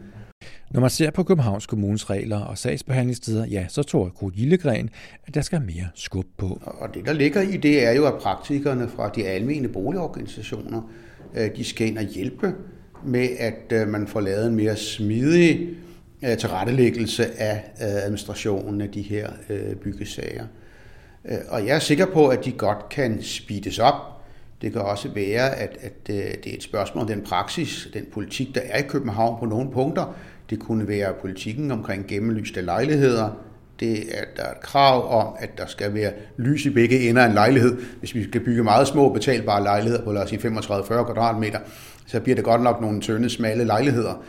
Når 0.70 0.80
man 0.80 0.90
ser 0.90 1.10
på 1.10 1.22
Københavns 1.22 1.66
Kommunes 1.66 2.10
regler 2.10 2.40
og 2.40 2.58
sagsbehandlingstider, 2.58 3.46
ja, 3.46 3.66
så 3.68 3.82
tror 3.82 4.08
Kurt 4.08 4.32
Gillegren, 4.34 4.90
at 5.26 5.34
der 5.34 5.40
skal 5.40 5.60
mere 5.60 5.88
skub 5.94 6.26
på. 6.36 6.60
Og 6.64 6.94
det, 6.94 7.06
der 7.06 7.12
ligger 7.12 7.40
i 7.40 7.56
det, 7.56 7.86
er 7.86 7.92
jo, 7.92 8.06
at 8.06 8.14
praktikerne 8.14 8.88
fra 8.88 9.08
de 9.08 9.26
almene 9.26 9.68
boligorganisationer, 9.68 10.90
øh, 11.34 11.56
de 11.56 11.64
skal 11.64 11.86
ind 11.86 11.98
og 11.98 12.04
hjælpe 12.04 12.54
med, 13.04 13.28
at 13.38 13.72
øh, 13.72 13.88
man 13.88 14.06
får 14.06 14.20
lavet 14.20 14.46
en 14.46 14.54
mere 14.54 14.76
smidig 14.76 15.68
øh, 16.24 16.36
tilrettelæggelse 16.36 17.40
af 17.40 17.64
administrationen 17.78 18.80
af 18.80 18.90
de 18.90 19.02
her 19.02 19.30
byggesager. 19.82 20.46
Og 21.48 21.66
jeg 21.66 21.74
er 21.74 21.78
sikker 21.78 22.06
på, 22.06 22.28
at 22.28 22.44
de 22.44 22.52
godt 22.52 22.88
kan 22.88 23.22
speedes 23.22 23.78
op. 23.78 23.94
Det 24.62 24.72
kan 24.72 24.80
også 24.80 25.08
være, 25.14 25.54
at, 25.54 25.78
at 25.80 26.06
det 26.06 26.28
er 26.46 26.54
et 26.54 26.62
spørgsmål 26.62 27.02
om 27.02 27.08
den 27.08 27.22
praksis, 27.22 27.88
den 27.94 28.06
politik, 28.12 28.54
der 28.54 28.60
er 28.64 28.78
i 28.78 28.86
København 28.88 29.38
på 29.40 29.46
nogle 29.46 29.70
punkter, 29.70 30.14
det 30.50 30.58
kunne 30.58 30.88
være 30.88 31.12
politikken 31.20 31.70
omkring 31.70 32.06
gennemlyste 32.06 32.60
lejligheder. 32.60 33.42
Det 33.80 33.98
er, 33.98 34.24
der 34.36 34.42
er 34.42 34.50
et 34.52 34.60
krav 34.60 35.20
om, 35.20 35.34
at 35.38 35.58
der 35.58 35.66
skal 35.66 35.94
være 35.94 36.12
lys 36.38 36.66
i 36.66 36.70
begge 36.70 37.08
ender 37.08 37.22
af 37.22 37.26
en 37.28 37.34
lejlighed. 37.34 37.76
Hvis 37.98 38.14
vi 38.14 38.24
skal 38.24 38.40
bygge 38.44 38.64
meget 38.64 38.88
små 38.88 39.12
betalbare 39.12 39.62
lejligheder 39.62 40.04
på 40.04 40.12
lad 40.12 40.22
os 40.22 40.28
sige 40.28 40.48
35-40 40.48 40.84
kvadratmeter, 40.84 41.58
så 42.06 42.20
bliver 42.20 42.34
det 42.34 42.44
godt 42.44 42.62
nok 42.62 42.80
nogle 42.80 43.00
tynde, 43.00 43.30
smalle 43.30 43.64
lejligheder. 43.64 44.24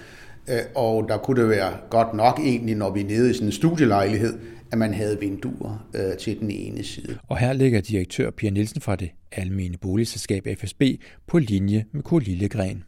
Øh, 0.50 0.60
og 0.76 1.06
der 1.10 1.18
kunne 1.18 1.42
det 1.42 1.50
være 1.50 1.74
godt 1.90 2.14
nok 2.14 2.40
egentlig, 2.40 2.76
når 2.76 2.92
vi 2.94 3.02
er 3.02 3.06
nede 3.06 3.30
i 3.30 3.34
sådan 3.34 3.48
en 3.48 3.52
studielejlighed, 3.52 4.40
at 4.72 4.78
man 4.78 4.94
havde 4.94 5.20
vinduer 5.20 5.88
øh, 5.96 6.18
til 6.18 6.40
den 6.40 6.52
ene 6.52 6.84
side. 6.84 7.18
Og 7.28 7.38
her 7.38 7.54
ligger 7.54 7.82
direktør 7.82 8.30
Pia 8.32 8.50
Nielsen 8.50 8.82
fra 8.82 8.96
det 8.96 9.10
almene 9.32 9.78
boligselskab 9.78 10.48
FSB 10.60 10.82
på 11.28 11.38
linje 11.38 11.86
med 11.92 12.04
Kurt 12.04 12.24
Lillegren. 12.24 12.84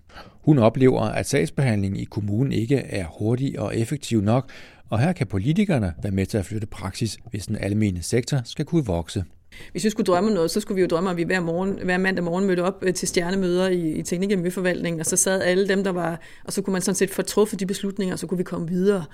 Hun 0.50 0.60
oplever, 0.60 1.02
at 1.02 1.30
sagsbehandlingen 1.30 2.00
i 2.00 2.04
kommunen 2.04 2.52
ikke 2.52 2.76
er 2.76 3.06
hurtig 3.20 3.60
og 3.60 3.78
effektiv 3.78 4.22
nok, 4.22 4.52
og 4.90 5.00
her 5.00 5.14
kan 5.14 5.28
politikerne 5.28 5.94
være 6.04 6.12
med 6.12 6.26
til 6.26 6.38
at 6.38 6.46
flytte 6.46 6.68
praksis, 6.68 7.18
hvis 7.30 7.46
den 7.46 7.56
almene 7.56 8.04
sektor 8.04 8.42
skal 8.46 8.66
kunne 8.66 8.86
vokse. 8.86 9.24
Hvis 9.72 9.84
vi 9.84 9.90
skulle 9.90 10.06
drømme 10.06 10.34
noget, 10.34 10.52
så 10.52 10.60
skulle 10.60 10.76
vi 10.76 10.82
jo 10.82 10.88
drømme, 10.88 11.10
at 11.10 11.18
vi 11.18 11.24
hver, 11.24 11.40
morgen, 11.40 11.80
hver 11.84 11.98
mandag 11.98 12.24
morgen 12.24 12.46
mødte 12.48 12.64
op 12.64 12.84
øh, 12.84 12.94
til 12.94 13.08
stjernemøder 13.08 13.68
i, 13.68 13.92
i 13.92 14.02
teknik- 14.04 14.32
og 14.32 14.38
miljøforvaltningen, 14.38 15.00
og 15.00 15.06
så 15.06 15.18
sad 15.18 15.42
alle 15.42 15.68
dem, 15.68 15.84
der 15.84 15.92
var, 15.92 16.20
og 16.44 16.54
så 16.54 16.62
kunne 16.62 16.72
man 16.72 16.82
sådan 16.82 16.96
set 16.96 17.10
få 17.10 17.22
truffet 17.22 17.60
de 17.60 17.66
beslutninger, 17.66 18.14
og 18.14 18.20
så 18.20 18.28
kunne 18.28 18.38
vi 18.38 18.44
komme 18.44 18.68
videre. 18.68 19.06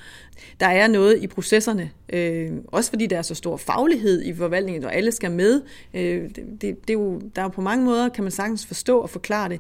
Der 0.60 0.68
er 0.68 0.88
noget 0.88 1.24
i 1.24 1.28
processerne, 1.28 1.90
øh, 2.14 2.52
også 2.68 2.90
fordi 2.90 3.08
der 3.08 3.18
er 3.18 3.22
så 3.22 3.36
stor 3.36 3.58
faglighed 3.58 4.24
i 4.24 4.34
forvaltningen, 4.34 4.86
og 4.86 4.96
alle 4.96 5.12
skal 5.12 5.32
med. 5.32 5.62
Øh, 5.94 6.24
det, 6.24 6.36
det, 6.36 6.62
det 6.62 6.90
er 6.90 6.94
jo, 6.94 7.22
der 7.36 7.42
er 7.42 7.46
jo 7.46 7.50
på 7.50 7.62
mange 7.62 7.86
måder, 7.86 8.10
kan 8.10 8.24
man 8.24 8.32
sagtens 8.32 8.66
forstå 8.66 9.00
og 9.00 9.10
forklare 9.10 9.50
det, 9.50 9.60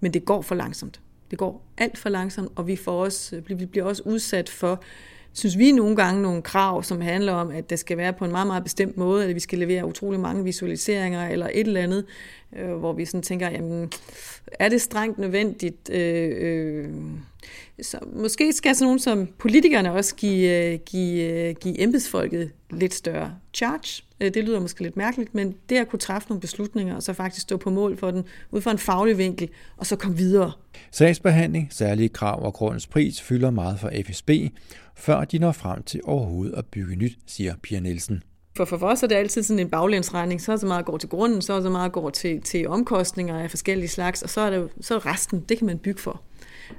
men 0.00 0.14
det 0.14 0.24
går 0.24 0.42
for 0.42 0.54
langsomt. 0.54 1.00
Det 1.30 1.38
går 1.38 1.66
alt 1.78 1.98
for 1.98 2.08
langsomt, 2.08 2.52
og 2.56 2.66
vi, 2.66 2.76
får 2.76 3.04
også, 3.04 3.36
øh, 3.36 3.58
vi 3.60 3.66
bliver 3.66 3.86
også 3.86 4.02
udsat 4.06 4.48
for 4.48 4.82
synes 5.36 5.58
vi 5.58 5.72
nogle 5.72 5.96
gange 5.96 6.22
nogle 6.22 6.42
krav, 6.42 6.82
som 6.82 7.00
handler 7.00 7.32
om, 7.32 7.50
at 7.50 7.70
det 7.70 7.78
skal 7.78 7.96
være 7.96 8.12
på 8.12 8.24
en 8.24 8.30
meget, 8.30 8.46
meget 8.46 8.64
bestemt 8.64 8.96
måde, 8.96 9.24
at 9.28 9.34
vi 9.34 9.40
skal 9.40 9.58
levere 9.58 9.86
utrolig 9.86 10.20
mange 10.20 10.44
visualiseringer 10.44 11.28
eller 11.28 11.46
et 11.46 11.66
eller 11.66 11.80
andet, 11.80 12.04
øh, 12.56 12.72
hvor 12.72 12.92
vi 12.92 13.04
sådan 13.04 13.22
tænker, 13.22 13.50
jamen, 13.50 13.92
er 14.52 14.68
det 14.68 14.80
strengt 14.80 15.18
nødvendigt? 15.18 15.90
Øh, 15.92 16.32
øh, 16.36 16.88
så 17.82 17.98
måske 18.12 18.52
skal 18.52 18.74
sådan 18.74 18.84
nogen 18.84 18.98
som 18.98 19.28
politikerne 19.38 19.92
også 19.92 20.14
give, 20.14 20.72
øh, 20.72 20.78
give, 20.86 21.22
øh, 21.22 21.54
give 21.60 21.80
embedsfolket 21.80 22.50
lidt 22.70 22.94
større 22.94 23.34
charge. 23.54 24.02
Øh, 24.20 24.34
det 24.34 24.44
lyder 24.44 24.60
måske 24.60 24.82
lidt 24.82 24.96
mærkeligt, 24.96 25.34
men 25.34 25.54
det 25.68 25.76
at 25.76 25.88
kunne 25.88 25.98
træffe 25.98 26.28
nogle 26.28 26.40
beslutninger, 26.40 26.96
og 26.96 27.02
så 27.02 27.12
faktisk 27.12 27.42
stå 27.42 27.56
på 27.56 27.70
mål 27.70 27.98
for 27.98 28.10
den, 28.10 28.24
ud 28.50 28.60
fra 28.60 28.70
en 28.70 28.78
faglig 28.78 29.18
vinkel, 29.18 29.48
og 29.76 29.86
så 29.86 29.96
komme 29.96 30.16
videre. 30.16 30.52
Sagsbehandling, 30.90 31.68
særlige 31.70 32.08
krav 32.08 32.44
og 32.44 32.54
grundens 32.54 32.86
pris 32.86 33.20
fylder 33.20 33.50
meget 33.50 33.80
for 33.80 33.90
FSB, 34.06 34.30
før 34.96 35.24
de 35.24 35.38
når 35.38 35.52
frem 35.52 35.82
til 35.82 36.00
overhovedet 36.04 36.54
at 36.54 36.66
bygge 36.66 36.96
nyt, 36.96 37.18
siger 37.26 37.54
Pia 37.62 37.80
Nielsen. 37.80 38.22
For 38.56 38.64
for 38.64 38.76
os 38.76 39.02
er 39.02 39.06
det 39.06 39.14
altid 39.14 39.42
sådan 39.42 39.60
en 39.60 39.70
baglænsregning. 39.70 40.40
Så 40.40 40.52
er 40.52 40.56
så 40.56 40.66
meget 40.66 40.84
går 40.84 40.98
til 40.98 41.08
grunden, 41.08 41.42
så 41.42 41.52
er 41.52 41.60
så 41.60 41.70
meget 41.70 41.92
går 41.92 42.10
til, 42.10 42.42
til 42.42 42.68
omkostninger 42.68 43.38
af 43.38 43.50
forskellige 43.50 43.88
slags, 43.88 44.22
og 44.22 44.30
så 44.30 44.40
er, 44.40 44.50
det, 44.50 44.68
så 44.80 44.94
er 44.94 45.06
resten, 45.06 45.40
det 45.40 45.58
kan 45.58 45.66
man 45.66 45.78
bygge 45.78 46.00
for. 46.00 46.22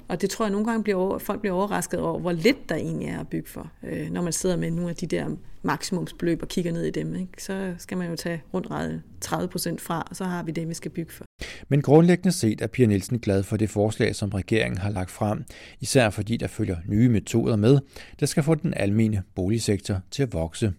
Og 0.08 0.20
det 0.20 0.30
tror 0.30 0.44
jeg 0.44 0.52
nogle 0.52 0.66
gange, 0.66 0.82
bliver 0.82 0.98
over, 0.98 1.18
folk 1.18 1.40
bliver 1.40 1.54
overrasket 1.54 2.00
over, 2.00 2.18
hvor 2.18 2.32
lidt 2.32 2.68
der 2.68 2.74
egentlig 2.74 3.08
er 3.08 3.20
at 3.20 3.28
bygge 3.28 3.48
for. 3.48 3.72
Øh, 3.82 4.10
når 4.10 4.22
man 4.22 4.32
sidder 4.32 4.56
med 4.56 4.70
nogle 4.70 4.90
af 4.90 4.96
de 4.96 5.06
der 5.06 5.26
maksimumsbeløb 5.62 6.42
og 6.42 6.48
kigger 6.48 6.72
ned 6.72 6.84
i 6.84 6.90
dem, 6.90 7.14
ikke? 7.14 7.42
så 7.42 7.74
skal 7.78 7.98
man 7.98 8.10
jo 8.10 8.16
tage 8.16 8.42
rundt 8.54 9.02
30 9.20 9.48
procent 9.48 9.80
fra, 9.80 10.06
og 10.10 10.16
så 10.16 10.24
har 10.24 10.42
vi 10.42 10.52
det, 10.52 10.68
vi 10.68 10.74
skal 10.74 10.90
bygge 10.90 11.12
for. 11.12 11.24
Men 11.68 11.82
grundlæggende 11.82 12.32
set 12.32 12.60
er 12.60 12.66
Pia 12.66 12.86
Nielsen 12.86 13.18
glad 13.18 13.42
for 13.42 13.56
det 13.56 13.70
forslag, 13.70 14.16
som 14.16 14.30
regeringen 14.30 14.78
har 14.78 14.90
lagt 14.90 15.10
frem, 15.10 15.44
især 15.80 16.10
fordi 16.10 16.36
der 16.36 16.46
følger 16.46 16.76
nye 16.86 17.08
metoder 17.08 17.56
med, 17.56 17.78
der 18.20 18.26
skal 18.26 18.42
få 18.42 18.54
den 18.54 18.74
almene 18.74 19.22
boligsektor 19.34 20.00
til 20.10 20.22
at 20.22 20.32
vokse. 20.32 20.72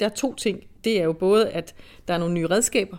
Der 0.00 0.06
er 0.06 0.10
to 0.10 0.34
ting. 0.34 0.60
Det 0.84 1.00
er 1.00 1.04
jo 1.04 1.12
både, 1.12 1.50
at 1.50 1.74
der 2.08 2.14
er 2.14 2.18
nogle 2.18 2.34
nye 2.34 2.46
redskaber, 2.46 2.96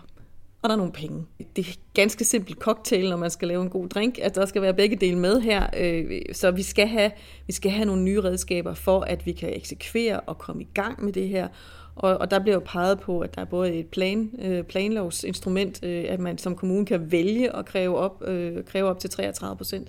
og 0.62 0.68
der 0.68 0.74
er 0.74 0.76
nogle 0.76 0.92
penge. 0.92 1.26
Det 1.56 1.68
er 1.68 1.72
ganske 1.94 2.24
simpelt 2.24 2.58
cocktail, 2.58 3.10
når 3.10 3.16
man 3.16 3.30
skal 3.30 3.48
lave 3.48 3.62
en 3.62 3.70
god 3.70 3.88
drink, 3.88 4.18
at 4.22 4.34
der 4.34 4.46
skal 4.46 4.62
være 4.62 4.74
begge 4.74 4.96
dele 4.96 5.18
med 5.18 5.40
her. 5.40 5.66
Øh, 5.76 6.20
så 6.32 6.50
vi 6.50 6.62
skal 6.62 6.86
have, 6.86 7.10
vi 7.46 7.52
skal 7.52 7.70
have 7.70 7.84
nogle 7.84 8.02
nye 8.02 8.20
redskaber 8.20 8.74
for, 8.74 9.00
at 9.00 9.26
vi 9.26 9.32
kan 9.32 9.56
eksekvere 9.56 10.20
og 10.20 10.38
komme 10.38 10.62
i 10.62 10.68
gang 10.74 11.04
med 11.04 11.12
det 11.12 11.28
her. 11.28 11.48
Og, 11.96 12.18
og 12.18 12.30
der 12.30 12.38
bliver 12.38 12.54
jo 12.54 12.62
peget 12.64 13.00
på, 13.00 13.20
at 13.20 13.34
der 13.34 13.40
er 13.40 13.44
både 13.44 13.72
et 13.72 13.86
plan, 13.86 14.30
øh, 14.38 14.64
planlovsinstrument, 14.64 15.84
øh, 15.84 16.04
at 16.08 16.20
man 16.20 16.38
som 16.38 16.56
kommune 16.56 16.86
kan 16.86 17.12
vælge 17.12 17.56
at 17.56 17.66
kræve 17.66 17.96
op, 17.96 18.22
øh, 18.28 18.64
kræve 18.64 18.88
op 18.88 18.98
til 18.98 19.10
33 19.10 19.56
procent, 19.56 19.88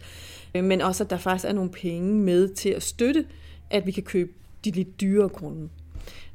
øh, 0.55 0.63
men 0.63 0.81
også 0.81 1.03
at 1.03 1.09
der 1.09 1.17
faktisk 1.17 1.45
er 1.45 1.53
nogle 1.53 1.71
penge 1.71 2.13
med 2.13 2.49
til 2.49 2.69
at 2.69 2.83
støtte, 2.83 3.25
at 3.69 3.85
vi 3.85 3.91
kan 3.91 4.03
købe 4.03 4.31
de 4.65 4.71
lidt 4.71 5.01
dyre 5.01 5.29
grunde. 5.29 5.69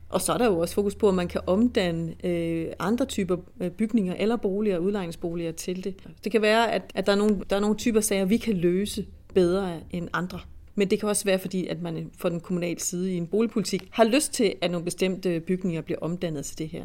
Og 0.09 0.21
så 0.21 0.33
er 0.33 0.38
der 0.38 0.47
jo 0.47 0.59
også 0.59 0.75
fokus 0.75 0.95
på, 0.95 1.09
at 1.09 1.15
man 1.15 1.29
kan 1.29 1.41
omdanne 1.47 2.15
øh, 2.25 2.67
andre 2.79 3.05
typer 3.05 3.37
øh, 3.61 3.71
bygninger 3.71 4.15
eller 4.15 4.37
boliger, 4.37 4.79
udlejningsboliger 4.79 5.53
til 5.53 5.85
det. 5.85 5.95
Det 6.25 6.33
kan 6.33 6.43
være, 6.43 6.73
at, 6.73 6.83
at 6.95 7.07
der, 7.07 7.12
er 7.12 7.17
nogle, 7.17 7.41
der 7.50 7.57
er 7.57 7.61
nogle 7.61 7.77
typer 7.77 8.00
sager, 8.00 8.25
vi 8.25 8.37
kan 8.37 8.55
løse 8.55 9.07
bedre 9.35 9.81
end 9.91 10.09
andre. 10.12 10.41
Men 10.79 10.91
det 10.91 11.00
kan 11.00 11.09
også 11.09 11.25
være, 11.25 11.38
fordi 11.38 11.67
at 11.67 11.83
man 11.83 11.97
øh, 11.97 12.05
fra 12.19 12.31
den 12.31 12.41
kommunale 12.41 12.81
side 12.81 13.12
i 13.12 13.17
en 13.17 13.27
boligpolitik 13.27 13.88
har 13.91 14.05
lyst 14.05 14.33
til, 14.33 14.55
at 14.62 14.71
nogle 14.71 14.85
bestemte 14.85 15.35
øh, 15.35 15.41
bygninger 15.41 15.81
bliver 15.81 15.99
omdannet 16.03 16.45
til 16.45 16.59
det 16.59 16.69
her. 16.69 16.85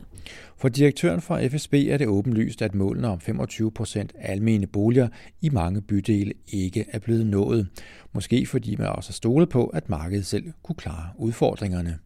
For 0.57 0.69
direktøren 0.69 1.21
for 1.21 1.39
FSB 1.51 1.73
er 1.73 1.97
det 1.97 2.07
åbenlyst, 2.07 2.61
at 2.61 2.75
målene 2.75 3.07
om 3.07 3.19
25 3.19 3.71
procent 3.71 4.13
almene 4.19 4.67
boliger 4.67 5.07
i 5.41 5.49
mange 5.49 5.81
bydele 5.81 6.33
ikke 6.47 6.85
er 6.89 6.99
blevet 6.99 7.25
nået. 7.25 7.67
Måske 8.13 8.45
fordi 8.45 8.75
man 8.75 8.87
også 8.87 9.09
har 9.09 9.13
stolet 9.13 9.49
på, 9.49 9.65
at 9.65 9.89
markedet 9.89 10.25
selv 10.25 10.43
kunne 10.63 10.75
klare 10.75 11.09
udfordringerne. 11.17 11.99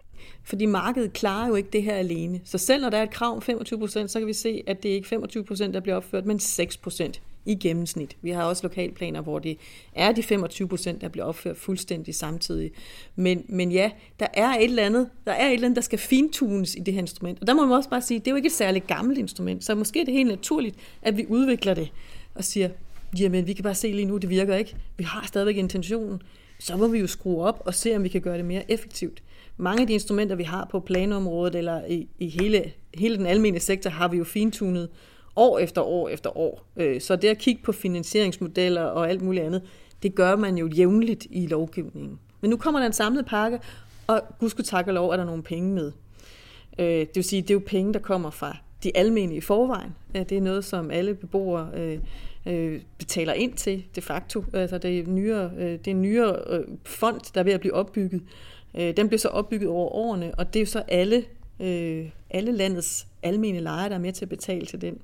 Fordi 0.43 0.65
markedet 0.65 1.13
klarer 1.13 1.47
jo 1.47 1.55
ikke 1.55 1.69
det 1.73 1.83
her 1.83 1.95
alene. 1.95 2.41
Så 2.43 2.57
selv 2.57 2.81
når 2.81 2.89
der 2.89 2.97
er 2.97 3.03
et 3.03 3.11
krav 3.11 3.35
om 3.35 3.37
25%, 3.37 4.07
så 4.07 4.19
kan 4.19 4.27
vi 4.27 4.33
se, 4.33 4.63
at 4.67 4.83
det 4.83 4.91
er 4.91 4.95
ikke 4.95 5.15
25%, 5.15 5.71
der 5.71 5.79
bliver 5.79 5.95
opført, 5.95 6.25
men 6.25 6.37
6% 6.37 7.19
i 7.47 7.55
gennemsnit. 7.55 8.17
Vi 8.21 8.31
har 8.31 8.43
også 8.43 8.63
lokalplaner, 8.63 9.21
hvor 9.21 9.39
det 9.39 9.57
er 9.95 10.11
de 10.11 10.23
25 10.23 10.67
procent, 10.67 11.01
der 11.01 11.07
bliver 11.09 11.25
opført 11.25 11.57
fuldstændig 11.57 12.15
samtidig. 12.15 12.71
Men, 13.15 13.45
men 13.47 13.71
ja, 13.71 13.91
der 14.19 14.27
er 14.33 14.49
et 14.49 14.63
eller 14.63 14.83
andet, 14.83 15.09
der 15.25 15.31
er 15.31 15.47
et 15.47 15.53
eller 15.53 15.65
andet, 15.65 15.75
der 15.75 15.81
skal 15.81 15.99
fintunes 15.99 16.75
i 16.75 16.79
det 16.79 16.93
her 16.93 17.01
instrument. 17.01 17.41
Og 17.41 17.47
der 17.47 17.53
må 17.53 17.65
man 17.65 17.77
også 17.77 17.89
bare 17.89 18.01
sige, 18.01 18.19
det 18.19 18.27
er 18.27 18.31
jo 18.31 18.35
ikke 18.35 18.47
et 18.47 18.53
særligt 18.53 18.87
gammelt 18.87 19.19
instrument, 19.19 19.63
så 19.63 19.75
måske 19.75 20.01
er 20.01 20.05
det 20.05 20.13
helt 20.13 20.29
naturligt, 20.29 20.75
at 21.01 21.17
vi 21.17 21.25
udvikler 21.29 21.73
det 21.73 21.91
og 22.35 22.43
siger, 22.43 22.69
jamen 23.19 23.47
vi 23.47 23.53
kan 23.53 23.63
bare 23.63 23.75
se 23.75 23.91
lige 23.91 24.05
nu, 24.05 24.17
det 24.17 24.29
virker 24.29 24.55
ikke. 24.55 24.75
Vi 24.97 25.03
har 25.03 25.27
stadigvæk 25.27 25.57
intentionen. 25.57 26.21
Så 26.59 26.77
må 26.77 26.87
vi 26.87 26.99
jo 26.99 27.07
skrue 27.07 27.43
op 27.43 27.61
og 27.65 27.73
se, 27.73 27.95
om 27.95 28.03
vi 28.03 28.09
kan 28.09 28.21
gøre 28.21 28.37
det 28.37 28.45
mere 28.45 28.71
effektivt. 28.71 29.23
Mange 29.57 29.81
af 29.81 29.87
de 29.87 29.93
instrumenter, 29.93 30.35
vi 30.35 30.43
har 30.43 30.67
på 30.71 30.79
planområdet 30.79 31.55
eller 31.55 31.85
i, 31.85 32.07
i 32.19 32.29
hele, 32.29 32.71
hele 32.93 33.17
den 33.17 33.25
almindelige 33.25 33.63
sektor, 33.63 33.89
har 33.89 34.07
vi 34.07 34.17
jo 34.17 34.23
fintunet 34.23 34.89
år 35.35 35.59
efter 35.59 35.81
år 35.81 36.09
efter 36.09 36.37
år. 36.37 36.65
Øh, 36.75 37.01
så 37.01 37.15
det 37.15 37.27
at 37.27 37.37
kigge 37.37 37.61
på 37.63 37.71
finansieringsmodeller 37.71 38.83
og 38.83 39.09
alt 39.09 39.21
muligt 39.21 39.45
andet, 39.45 39.61
det 40.03 40.15
gør 40.15 40.35
man 40.35 40.57
jo 40.57 40.67
jævnligt 40.67 41.27
i 41.29 41.47
lovgivningen. 41.47 42.19
Men 42.41 42.49
nu 42.49 42.57
kommer 42.57 42.79
der 42.79 42.87
en 42.87 42.93
samlet 42.93 43.25
pakke, 43.25 43.59
og 44.07 44.21
gudske 44.39 44.63
tak 44.63 44.87
og 44.87 44.93
lov 44.93 45.09
er 45.09 45.17
der 45.17 45.25
nogle 45.25 45.43
penge 45.43 45.73
med. 45.73 45.91
Øh, 46.79 46.85
det 46.85 47.15
vil 47.15 47.23
sige, 47.23 47.41
det 47.41 47.49
er 47.49 47.53
jo 47.53 47.61
penge, 47.65 47.93
der 47.93 47.99
kommer 47.99 48.29
fra 48.29 48.57
de 48.83 48.97
almene 48.97 49.35
i 49.35 49.41
forvejen. 49.41 49.95
Det 50.13 50.31
er 50.31 50.41
noget, 50.41 50.65
som 50.65 50.91
alle 50.91 51.13
beboere 51.13 51.69
øh, 51.75 51.99
øh, 52.47 52.81
betaler 52.97 53.33
ind 53.33 53.53
til 53.53 53.83
de 53.95 54.01
facto. 54.01 54.43
Altså 54.53 54.77
det 54.77 54.99
er, 54.99 55.07
nyere, 55.07 55.51
det 55.59 55.87
er 55.87 55.91
en 55.91 56.01
nyere 56.01 56.63
fond, 56.85 57.21
der 57.33 57.39
er 57.39 57.43
ved 57.43 57.53
at 57.53 57.59
blive 57.59 57.73
opbygget. 57.73 58.21
Den 58.75 59.07
bliver 59.07 59.19
så 59.19 59.27
opbygget 59.27 59.69
over 59.69 59.89
årene, 59.89 60.35
og 60.35 60.53
det 60.53 60.59
er 60.59 60.61
jo 60.61 60.65
så 60.65 60.83
alle, 60.87 61.23
alle 62.29 62.51
landets 62.51 63.07
almene 63.23 63.59
lejere, 63.59 63.89
der 63.89 63.95
er 63.95 63.99
med 63.99 64.13
til 64.13 64.25
at 64.25 64.29
betale 64.29 64.65
til 64.65 64.81
den. 64.81 64.97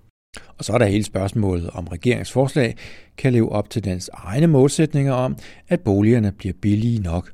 Og 0.58 0.66
så 0.66 0.74
er 0.74 0.78
der 0.78 0.86
hele 0.86 1.04
spørgsmålet 1.04 1.70
om 1.74 1.88
regeringsforslag 1.88 2.76
kan 3.18 3.34
leve 3.34 3.52
op 3.52 3.70
til 3.70 3.84
dens 3.84 4.10
egne 4.14 4.48
målsætninger 4.48 5.14
om, 5.14 5.38
at 5.68 5.82
boligerne 5.82 6.32
bliver 6.32 6.54
billige 6.62 7.02
nok. 7.02 7.32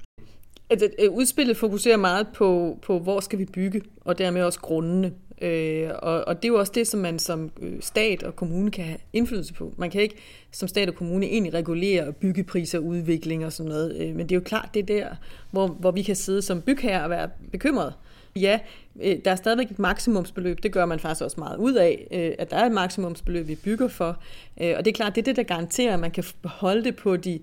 Altså, 0.69 0.89
øh, 0.99 1.11
udspillet 1.11 1.57
fokuserer 1.57 1.97
meget 1.97 2.27
på, 2.35 2.79
på, 2.81 2.99
hvor 2.99 3.19
skal 3.19 3.39
vi 3.39 3.45
bygge, 3.45 3.81
og 4.01 4.17
dermed 4.17 4.43
også 4.43 4.59
grundene. 4.59 5.11
Øh, 5.41 5.89
og, 5.95 6.27
og 6.27 6.35
det 6.35 6.45
er 6.45 6.53
jo 6.53 6.59
også 6.59 6.71
det, 6.75 6.87
som 6.87 6.99
man 6.99 7.19
som 7.19 7.51
øh, 7.61 7.73
stat 7.81 8.23
og 8.23 8.35
kommune 8.35 8.71
kan 8.71 8.85
have 8.85 8.97
indflydelse 9.13 9.53
på. 9.53 9.73
Man 9.77 9.89
kan 9.89 10.01
ikke 10.01 10.15
som 10.51 10.67
stat 10.67 10.89
og 10.89 10.95
kommune 10.95 11.25
egentlig 11.25 11.53
regulere 11.53 12.13
byggepriser, 12.13 12.79
udvikling 12.79 13.45
og 13.45 13.53
sådan 13.53 13.69
noget. 13.69 13.95
Øh, 13.97 14.15
men 14.15 14.19
det 14.19 14.31
er 14.31 14.35
jo 14.35 14.43
klart, 14.45 14.69
det 14.73 14.79
er 14.79 14.85
der, 14.85 15.07
hvor, 15.51 15.67
hvor 15.67 15.91
vi 15.91 16.01
kan 16.01 16.15
sidde 16.15 16.41
som 16.41 16.61
bygherre 16.61 17.03
og 17.03 17.09
være 17.09 17.29
bekymret. 17.51 17.93
Ja, 18.35 18.59
øh, 19.01 19.17
der 19.25 19.31
er 19.31 19.35
stadigvæk 19.35 19.71
et 19.71 19.79
maksimumsbeløb. 19.79 20.63
Det 20.63 20.71
gør 20.71 20.85
man 20.85 20.99
faktisk 20.99 21.23
også 21.23 21.39
meget 21.39 21.57
ud 21.57 21.73
af, 21.73 22.07
øh, 22.11 22.31
at 22.39 22.51
der 22.51 22.57
er 22.57 22.65
et 22.65 22.71
maksimumsbeløb, 22.71 23.47
vi 23.47 23.55
bygger 23.55 23.87
for. 23.87 24.17
Øh, 24.61 24.73
og 24.77 24.85
det 24.85 24.91
er 24.91 24.95
klart, 24.95 25.15
det 25.15 25.21
er 25.21 25.25
det, 25.25 25.35
der 25.35 25.43
garanterer, 25.43 25.93
at 25.93 25.99
man 25.99 26.11
kan 26.11 26.23
holde 26.43 26.83
det 26.83 26.95
på 26.95 27.17
de 27.17 27.39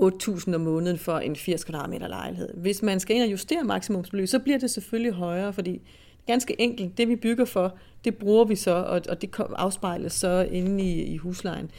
8.000 0.00 0.54
om 0.54 0.60
måneden 0.60 0.98
for 0.98 1.18
en 1.18 1.36
80 1.36 1.64
kvadratmeter 1.64 2.08
lejlighed. 2.08 2.48
Hvis 2.54 2.82
man 2.82 3.00
skal 3.00 3.16
ind 3.16 3.24
og 3.24 3.30
justere 3.30 3.64
maksimumsbeløb, 3.64 4.28
så 4.28 4.38
bliver 4.38 4.58
det 4.58 4.70
selvfølgelig 4.70 5.12
højere, 5.12 5.52
fordi 5.52 5.80
ganske 6.28 6.60
enkelt, 6.60 6.98
det 6.98 7.08
vi 7.08 7.16
bygger 7.16 7.44
for, 7.44 7.76
det 8.04 8.16
bruger 8.16 8.44
vi 8.44 8.56
så, 8.56 8.70
og, 8.70 9.02
og 9.08 9.22
det 9.22 9.30
afspejles 9.38 10.12
så 10.12 10.48
inde 10.50 10.84
i, 10.84 11.02
i 11.02 11.16
huslejen. 11.16 11.70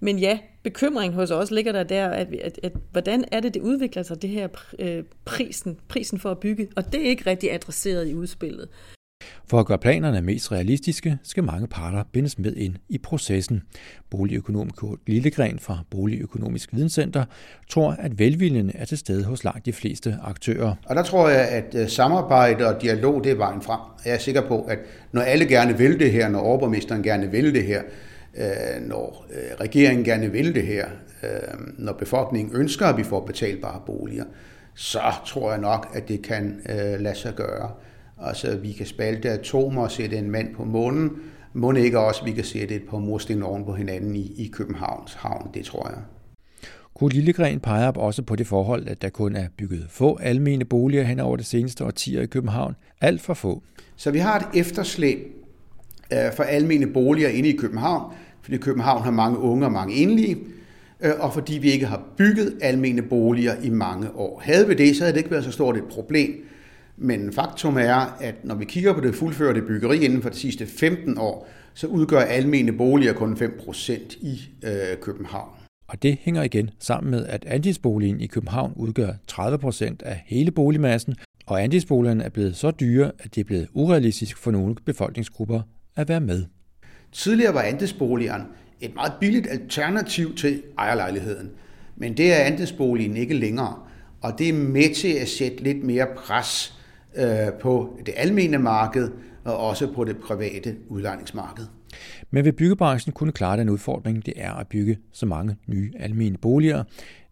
Men 0.00 0.18
ja, 0.18 0.38
bekymring 0.62 1.14
hos 1.14 1.30
os 1.30 1.50
ligger 1.50 1.72
der 1.72 1.82
der, 1.82 2.08
at, 2.08 2.34
at, 2.34 2.60
at 2.62 2.72
hvordan 2.92 3.24
er 3.32 3.40
det, 3.40 3.54
det 3.54 3.62
udvikler 3.62 4.02
sig, 4.02 4.22
det 4.22 4.30
her 4.30 4.48
øh, 4.78 5.04
prisen, 5.24 5.78
prisen 5.88 6.18
for 6.18 6.30
at 6.30 6.38
bygge, 6.38 6.68
og 6.76 6.92
det 6.92 7.06
er 7.06 7.10
ikke 7.10 7.30
rigtig 7.30 7.52
adresseret 7.52 8.08
i 8.08 8.14
udspillet. 8.14 8.68
For 9.50 9.60
at 9.60 9.66
gøre 9.66 9.78
planerne 9.78 10.22
mest 10.22 10.52
realistiske, 10.52 11.18
skal 11.22 11.44
mange 11.44 11.66
parter 11.66 12.04
bindes 12.12 12.38
med 12.38 12.56
ind 12.56 12.74
i 12.88 12.98
processen. 12.98 13.62
Boligøkonom 14.10 14.70
Kurt 14.70 14.98
Lillegren 15.06 15.58
fra 15.58 15.78
Boligøkonomisk 15.90 16.68
Videnscenter 16.72 17.24
tror, 17.70 17.90
at 17.90 18.18
velviljen 18.18 18.70
er 18.74 18.84
til 18.84 18.98
stede 18.98 19.24
hos 19.24 19.44
langt 19.44 19.66
de 19.66 19.72
fleste 19.72 20.18
aktører. 20.22 20.74
Og 20.86 20.96
der 20.96 21.02
tror 21.02 21.28
jeg, 21.28 21.48
at 21.48 21.74
øh, 21.74 21.88
samarbejde 21.88 22.66
og 22.66 22.82
dialog, 22.82 23.24
det 23.24 23.32
er 23.32 23.36
vejen 23.36 23.62
frem. 23.62 23.80
Jeg 24.04 24.14
er 24.14 24.18
sikker 24.18 24.48
på, 24.48 24.62
at 24.62 24.78
når 25.12 25.22
alle 25.22 25.46
gerne 25.46 25.78
vil 25.78 26.00
det 26.00 26.12
her, 26.12 26.28
når 26.28 26.40
overborgmesteren 26.40 27.02
gerne 27.02 27.30
vil 27.30 27.54
det 27.54 27.64
her, 27.64 27.82
øh, 28.36 28.88
når 28.88 29.26
øh, 29.30 29.56
regeringen 29.60 30.04
gerne 30.04 30.32
vil 30.32 30.54
det 30.54 30.66
her, 30.66 30.86
når 31.78 31.92
befolkningen 31.92 32.56
ønsker, 32.56 32.86
at 32.86 32.96
vi 32.96 33.02
får 33.02 33.26
betalbare 33.26 33.80
boliger, 33.86 34.24
så 34.74 35.00
tror 35.26 35.50
jeg 35.50 35.60
nok, 35.60 35.90
at 35.94 36.08
det 36.08 36.22
kan 36.22 36.60
lade 36.98 37.14
sig 37.14 37.34
gøre. 37.34 37.70
Altså, 38.22 38.56
vi 38.56 38.72
kan 38.72 38.86
spalte 38.86 39.30
atomer 39.30 39.82
og 39.82 39.90
sætte 39.90 40.16
en 40.16 40.30
mand 40.30 40.54
på 40.54 40.64
månen. 40.64 41.10
Må 41.52 41.72
ikke 41.72 41.98
også, 41.98 42.24
vi 42.24 42.32
kan 42.32 42.44
sætte 42.44 42.74
et 42.74 42.82
par 42.90 42.98
mursten 42.98 43.42
oven 43.42 43.64
på 43.64 43.72
hinanden 43.72 44.16
i, 44.16 44.32
i 44.36 44.50
Københavns 44.52 45.14
havn, 45.14 45.50
det 45.54 45.64
tror 45.64 45.88
jeg. 45.88 45.98
Kurt 46.94 47.12
Lillegren 47.12 47.60
peger 47.60 47.92
også 47.92 48.22
på 48.22 48.36
det 48.36 48.46
forhold, 48.46 48.88
at 48.88 49.02
der 49.02 49.08
kun 49.08 49.36
er 49.36 49.46
bygget 49.56 49.86
få 49.90 50.16
almene 50.16 50.64
boliger 50.64 51.02
hen 51.02 51.20
over 51.20 51.36
det 51.36 51.46
seneste 51.46 51.84
årtier 51.84 52.22
i 52.22 52.26
København. 52.26 52.74
Alt 53.00 53.20
for 53.20 53.34
få. 53.34 53.62
Så 53.96 54.10
vi 54.10 54.18
har 54.18 54.38
et 54.38 54.60
efterslæb 54.60 55.18
øh, 56.12 56.32
for 56.36 56.42
almene 56.42 56.86
boliger 56.86 57.28
inde 57.28 57.48
i 57.48 57.56
København, 57.56 58.12
fordi 58.42 58.56
København 58.56 59.02
har 59.02 59.10
mange 59.10 59.38
unge 59.38 59.66
og 59.66 59.72
mange 59.72 59.94
enlige, 59.94 60.38
øh, 61.00 61.12
og 61.18 61.34
fordi 61.34 61.58
vi 61.58 61.70
ikke 61.70 61.86
har 61.86 62.02
bygget 62.16 62.58
almene 62.60 63.02
boliger 63.02 63.54
i 63.62 63.70
mange 63.70 64.16
år. 64.16 64.40
Havde 64.44 64.68
vi 64.68 64.74
det, 64.74 64.96
så 64.96 65.02
havde 65.02 65.12
det 65.12 65.18
ikke 65.18 65.30
været 65.30 65.44
så 65.44 65.52
stort 65.52 65.76
et 65.76 65.84
problem. 65.84 66.44
Men 67.00 67.32
faktum 67.32 67.76
er, 67.76 68.16
at 68.20 68.44
når 68.44 68.54
vi 68.54 68.64
kigger 68.64 68.92
på 68.92 69.00
det 69.00 69.14
fuldførte 69.14 69.62
byggeri 69.62 70.04
inden 70.04 70.22
for 70.22 70.28
de 70.28 70.36
sidste 70.36 70.66
15 70.66 71.18
år, 71.18 71.48
så 71.74 71.86
udgør 71.86 72.20
almene 72.20 72.72
boliger 72.72 73.12
kun 73.12 73.32
5% 73.32 74.26
i 74.26 74.40
øh, 74.64 75.00
København. 75.02 75.50
Og 75.88 76.02
det 76.02 76.18
hænger 76.20 76.42
igen 76.42 76.70
sammen 76.78 77.10
med, 77.10 77.26
at 77.26 77.44
andelsboligen 77.44 78.20
i 78.20 78.26
København 78.26 78.72
udgør 78.76 79.12
30 79.26 79.58
procent 79.58 80.02
af 80.02 80.22
hele 80.26 80.50
boligmassen, 80.50 81.14
og 81.46 81.62
andelsboligerne 81.62 82.24
er 82.24 82.28
blevet 82.28 82.56
så 82.56 82.70
dyre, 82.70 83.12
at 83.18 83.34
det 83.34 83.40
er 83.40 83.44
blevet 83.44 83.68
urealistisk 83.72 84.36
for 84.36 84.50
nogle 84.50 84.74
befolkningsgrupper 84.84 85.60
at 85.96 86.08
være 86.08 86.20
med. 86.20 86.44
Tidligere 87.12 87.54
var 87.54 87.62
andelsboligerne 87.62 88.44
et 88.80 88.94
meget 88.94 89.12
billigt 89.20 89.46
alternativ 89.50 90.36
til 90.36 90.62
ejerlejligheden, 90.78 91.50
men 91.96 92.16
det 92.16 92.32
er 92.32 92.44
andelsboligen 92.44 93.16
ikke 93.16 93.34
længere, 93.34 93.74
og 94.20 94.38
det 94.38 94.48
er 94.48 94.52
med 94.52 94.94
til 94.94 95.12
at 95.12 95.28
sætte 95.28 95.62
lidt 95.62 95.84
mere 95.84 96.06
pres 96.16 96.77
på 97.60 97.98
det 98.06 98.14
almene 98.16 98.58
marked 98.58 99.10
og 99.44 99.56
også 99.56 99.92
på 99.92 100.04
det 100.04 100.16
private 100.16 100.76
udlejningsmarked. 100.88 101.64
Men 102.30 102.44
vil 102.44 102.52
byggebranchen 102.52 103.12
kunne 103.12 103.32
klare 103.32 103.56
den 103.56 103.68
udfordring, 103.68 104.26
det 104.26 104.34
er 104.36 104.52
at 104.52 104.66
bygge 104.66 104.98
så 105.12 105.26
mange 105.26 105.56
nye 105.66 105.92
almene 105.98 106.36
boliger? 106.38 106.84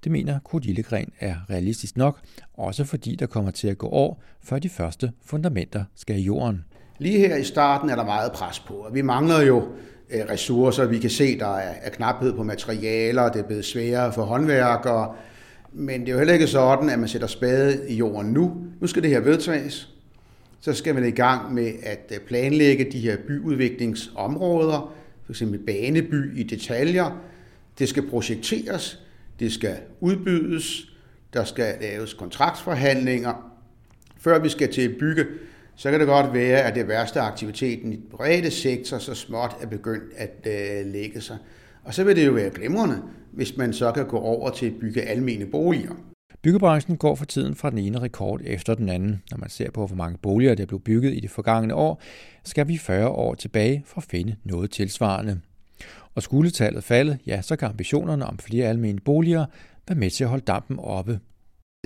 Det 0.05 0.13
mener 0.13 0.39
Kurt 0.39 0.65
Lillegren 0.65 1.13
er 1.21 1.35
realistisk 1.51 1.97
nok, 1.97 2.19
også 2.55 2.85
fordi 2.85 3.15
der 3.15 3.27
kommer 3.27 3.51
til 3.51 3.69
at 3.69 3.79
gå 3.79 3.89
år, 3.89 4.23
før 4.43 4.59
de 4.59 4.69
første 4.69 5.13
fundamenter 5.25 5.85
skal 5.95 6.17
i 6.17 6.23
jorden. 6.23 6.65
Lige 6.99 7.19
her 7.19 7.37
i 7.37 7.45
starten 7.45 7.91
er 7.91 7.97
der 7.97 8.05
meget 8.05 8.33
pres 8.33 8.61
på, 8.61 8.75
og 8.75 8.95
vi 8.95 9.03
mangler 9.03 9.41
jo 9.41 9.69
øh, 10.11 10.21
ressourcer. 10.31 10.87
Vi 10.87 10.99
kan 10.99 11.11
se, 11.11 11.39
der 11.39 11.57
er 11.57 11.91
knaphed 11.91 12.33
på 12.33 12.43
materialer, 12.43 13.29
det 13.29 13.41
er 13.41 13.47
blevet 13.47 13.65
sværere 13.65 14.13
for 14.13 14.23
håndværkere, 14.23 15.15
men 15.79 16.01
det 16.01 16.09
er 16.09 16.13
jo 16.13 16.19
heller 16.19 16.35
ikke 16.35 16.47
sådan, 16.47 16.91
at 16.91 16.99
man 16.99 17.09
sætter 17.09 17.27
spade 17.27 17.91
i 17.91 17.95
jorden 17.95 18.33
nu. 18.33 18.57
Nu 18.81 18.87
skal 18.87 19.03
det 19.03 19.11
her 19.11 19.21
vedtages, 19.21 19.89
så 20.61 20.73
skal 20.73 20.95
man 20.95 21.09
i 21.09 21.11
gang 21.11 21.55
med 21.55 21.73
at 21.83 22.13
øh, 22.15 22.21
planlægge 22.21 22.87
de 22.93 22.99
her 22.99 23.17
byudviklingsområder, 23.27 24.95
f.eks. 25.27 25.43
baneby 25.67 26.39
i 26.39 26.43
detaljer. 26.43 27.23
Det 27.79 27.89
skal 27.89 28.09
projekteres, 28.09 29.03
det 29.41 29.53
skal 29.53 29.77
udbydes, 30.01 30.93
der 31.33 31.45
skal 31.45 31.75
laves 31.81 32.15
kontraktsforhandlinger. 32.15 33.53
Før 34.19 34.39
vi 34.39 34.49
skal 34.49 34.73
til 34.73 34.83
at 34.83 34.97
bygge, 35.01 35.27
så 35.77 35.91
kan 35.91 36.01
det 36.01 36.09
godt 36.09 36.35
være, 36.35 36.63
at 36.63 36.75
det 36.75 36.89
værste 36.89 37.21
aktiviteten 37.21 37.93
i 37.93 37.97
den 37.97 38.11
private 38.11 38.51
sektor 38.51 38.99
så 38.99 39.15
småt 39.15 39.57
er 39.61 39.67
begyndt 39.67 40.13
at 40.17 40.47
øh, 40.47 40.93
lægge 40.93 41.21
sig. 41.21 41.39
Og 41.85 41.95
så 41.95 42.05
vil 42.05 42.17
det 42.17 42.27
jo 42.27 42.33
være 42.33 42.51
glimrende, 42.51 43.03
hvis 43.33 43.57
man 43.57 43.73
så 43.73 43.93
kan 43.93 44.07
gå 44.07 44.19
over 44.19 44.51
til 44.51 44.67
at 44.67 44.73
bygge 44.81 45.03
almene 45.03 45.47
boliger. 45.47 45.93
Byggebranchen 46.43 46.97
går 46.97 47.15
for 47.15 47.25
tiden 47.25 47.55
fra 47.55 47.71
den 47.71 47.79
ene 47.79 47.99
rekord 47.99 48.41
efter 48.45 48.75
den 48.75 48.89
anden. 48.89 49.23
Når 49.31 49.39
man 49.39 49.51
ser 49.51 49.71
på, 49.71 49.87
hvor 49.87 49.97
mange 49.97 50.19
boliger 50.23 50.55
der 50.55 50.67
blev 50.67 50.81
bygget 50.81 51.15
i 51.15 51.21
det 51.21 51.31
forgangne 51.31 51.75
år, 51.75 52.03
skal 52.45 52.69
vi 52.69 52.79
40 52.79 53.09
år 53.09 53.35
tilbage 53.35 53.83
for 53.87 54.01
at 54.01 54.07
finde 54.11 54.37
noget 54.45 54.71
tilsvarende. 54.71 55.41
Og 56.15 56.23
skulle 56.23 56.51
tallet 56.51 56.85
falde, 56.85 57.19
ja, 57.27 57.43
så 57.43 57.57
kan 57.57 57.69
ambitionerne 57.69 58.27
om 58.27 58.39
flere 58.39 58.69
almene 58.69 59.01
boliger 59.01 59.47
være 59.89 59.99
med 59.99 60.11
til 60.11 60.25
at 60.25 60.31
holde 60.31 60.45
dampen 60.45 60.79
oppe. 60.79 61.21